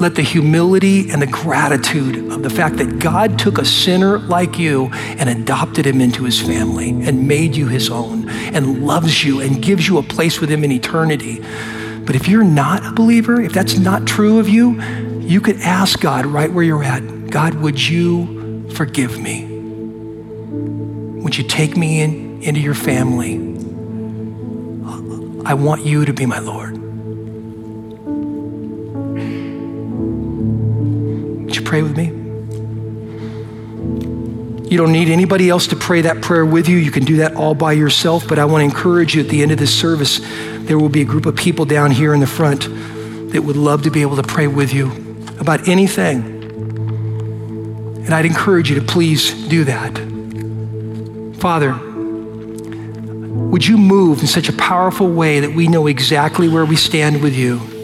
let 0.03 0.15
the 0.17 0.23
humility 0.23 1.11
and 1.11 1.23
the 1.23 1.27
gratitude 1.27 2.31
of 2.33 2.43
the 2.43 2.51
fact 2.51 2.77
that 2.77 2.99
God 2.99 3.39
took 3.39 3.59
a 3.59 3.65
sinner 3.65 4.19
like 4.19 4.59
you 4.59 4.91
and 4.93 5.29
adopted 5.29 5.87
him 5.87 6.01
into 6.01 6.25
his 6.25 6.41
family 6.41 6.91
and 6.91 7.29
made 7.29 7.57
you 7.57 7.69
his 7.69 7.89
own 7.89 8.29
and 8.29 8.85
loves 8.85 9.25
you 9.25 9.41
and 9.41 9.63
gives 9.63 9.89
you 9.89 9.99
a 9.99 10.03
place 10.03 10.41
with 10.41 10.51
him 10.51 10.65
in 10.65 10.73
eternity. 10.73 11.41
But 12.05 12.17
if 12.17 12.27
you're 12.29 12.45
not 12.45 12.85
a 12.85 12.93
believer, 12.93 13.41
if 13.41 13.53
that's 13.53 13.79
not 13.79 14.07
true 14.07 14.41
of 14.41 14.49
you, 14.49 14.81
you 15.21 15.41
could 15.41 15.61
ask 15.61 16.01
God 16.01 16.27
right 16.27 16.53
where 16.53 16.65
you're 16.65 16.83
at 16.83 17.31
God, 17.31 17.55
would 17.55 17.81
you 17.81 18.69
forgive 18.73 19.19
me? 19.19 19.47
Would 21.23 21.39
you 21.39 21.45
take 21.45 21.79
me 21.79 22.03
in, 22.03 22.43
into 22.43 22.61
your 22.61 22.75
family? 22.75 23.37
I 25.47 25.55
want 25.55 25.87
you 25.87 26.05
to 26.05 26.13
be 26.13 26.27
my 26.27 26.41
Lord. 26.41 26.82
Pray 31.73 31.81
with 31.81 31.97
me? 31.97 32.09
You 34.71 34.77
don't 34.77 34.93
need 34.93 35.09
anybody 35.09 35.49
else 35.49 35.69
to 35.69 35.77
pray 35.77 36.03
that 36.03 36.21
prayer 36.21 36.45
with 36.45 36.69
you. 36.69 36.77
You 36.77 36.91
can 36.91 37.07
do 37.07 37.17
that 37.17 37.35
all 37.35 37.55
by 37.55 37.73
yourself. 37.73 38.29
But 38.29 38.39
I 38.39 38.45
want 38.45 38.61
to 38.61 38.65
encourage 38.67 39.15
you 39.15 39.23
at 39.23 39.31
the 39.31 39.41
end 39.41 39.53
of 39.53 39.59
this 39.59 39.75
service, 39.75 40.21
there 40.67 40.79
will 40.79 40.91
be 40.91 41.01
a 41.01 41.07
group 41.07 41.25
of 41.25 41.35
people 41.35 41.65
down 41.65 41.91
here 41.91 42.13
in 42.13 42.21
the 42.21 42.27
front 42.27 42.69
that 43.33 43.41
would 43.41 43.57
love 43.57 43.85
to 43.85 43.91
be 43.91 44.03
able 44.03 44.17
to 44.17 44.23
pray 44.23 44.47
with 44.49 44.75
you 44.75 44.93
about 45.41 45.67
anything. 45.67 46.23
And 48.05 48.11
I'd 48.11 48.27
encourage 48.27 48.69
you 48.69 48.79
to 48.79 48.85
please 48.85 49.33
do 49.49 49.65
that. 49.65 49.97
Father, 51.41 51.73
would 53.49 53.67
you 53.67 53.79
move 53.79 54.21
in 54.21 54.27
such 54.27 54.51
a 54.51 54.53
powerful 54.53 55.11
way 55.11 55.41
that 55.41 55.55
we 55.55 55.69
know 55.69 55.87
exactly 55.87 56.51
where 56.51 56.67
we 56.67 56.77
stand 56.77 57.23
with 57.23 57.35
you? 57.35 57.82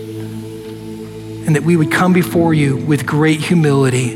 And 1.49 1.57
that 1.57 1.63
we 1.63 1.77
would 1.79 1.91
come 1.91 2.13
before 2.13 2.53
you 2.53 2.77
with 2.77 3.07
great 3.07 3.41
humility, 3.41 4.13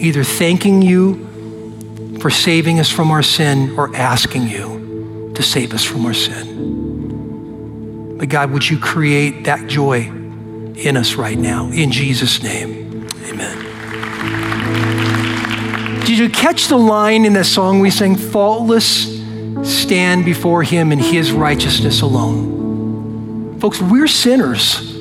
either 0.00 0.24
thanking 0.24 0.80
you 0.80 2.18
for 2.20 2.30
saving 2.30 2.80
us 2.80 2.90
from 2.90 3.10
our 3.10 3.22
sin 3.22 3.78
or 3.78 3.94
asking 3.94 4.48
you 4.48 5.30
to 5.34 5.42
save 5.42 5.74
us 5.74 5.84
from 5.84 6.06
our 6.06 6.14
sin. 6.14 8.16
But 8.16 8.30
God, 8.30 8.50
would 8.52 8.66
you 8.66 8.78
create 8.78 9.44
that 9.44 9.68
joy 9.68 10.06
in 10.06 10.96
us 10.96 11.16
right 11.16 11.36
now? 11.36 11.68
In 11.68 11.92
Jesus' 11.92 12.42
name, 12.42 13.06
amen. 13.26 13.58
Did 16.06 16.16
you 16.16 16.30
catch 16.30 16.68
the 16.68 16.78
line 16.78 17.26
in 17.26 17.34
that 17.34 17.44
song 17.44 17.80
we 17.80 17.90
sang, 17.90 18.16
faultless 18.16 19.20
stand 19.64 20.24
before 20.24 20.62
him 20.62 20.92
in 20.92 20.98
his 20.98 21.30
righteousness 21.30 22.00
alone? 22.00 23.60
Folks, 23.60 23.82
we're 23.82 24.08
sinners. 24.08 24.97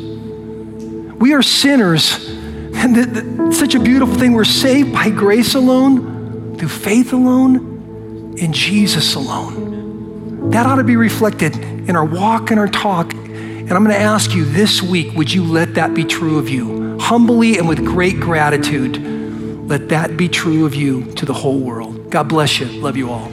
We 1.20 1.34
are 1.34 1.42
sinners. 1.42 2.28
And 2.74 2.96
the, 2.96 3.06
the, 3.06 3.52
such 3.54 3.74
a 3.76 3.80
beautiful 3.80 4.16
thing. 4.16 4.34
We're 4.34 4.44
saved 4.44 4.94
by 4.94 5.10
grace 5.10 5.56
alone, 5.56 6.58
through 6.58 6.70
faith 6.70 7.12
alone, 7.12 8.36
in 8.38 8.54
Jesus 8.54 9.16
alone. 9.16 10.52
That 10.52 10.66
ought 10.66 10.76
to 10.76 10.84
be 10.84 10.96
reflected 10.96 11.56
in 11.56 11.96
our 11.96 12.06
walk 12.06 12.52
and 12.52 12.60
our 12.60 12.68
talk. 12.68 13.14
And 13.14 13.72
I'm 13.72 13.84
going 13.84 13.96
to 13.96 14.02
ask 14.02 14.34
you 14.34 14.46
this 14.46 14.82
week 14.82 15.14
would 15.16 15.32
you 15.32 15.44
let 15.44 15.74
that 15.74 15.94
be 15.94 16.06
true 16.06 16.38
of 16.38 16.50
you? 16.50 16.98
Humbly 17.00 17.58
and 17.58 17.68
with 17.68 17.84
great 17.84 18.20
gratitude, 18.20 18.98
Let 19.68 19.90
that 19.90 20.16
be 20.16 20.30
true 20.30 20.66
of 20.66 20.76
you 20.76 21.12
to 21.16 21.26
the 21.26 21.34
whole 21.34 21.60
world. 21.60 22.10
God 22.10 22.30
bless 22.30 22.60
you. 22.60 22.68
Love 22.68 22.96
you 22.96 23.12
all. 23.12 23.30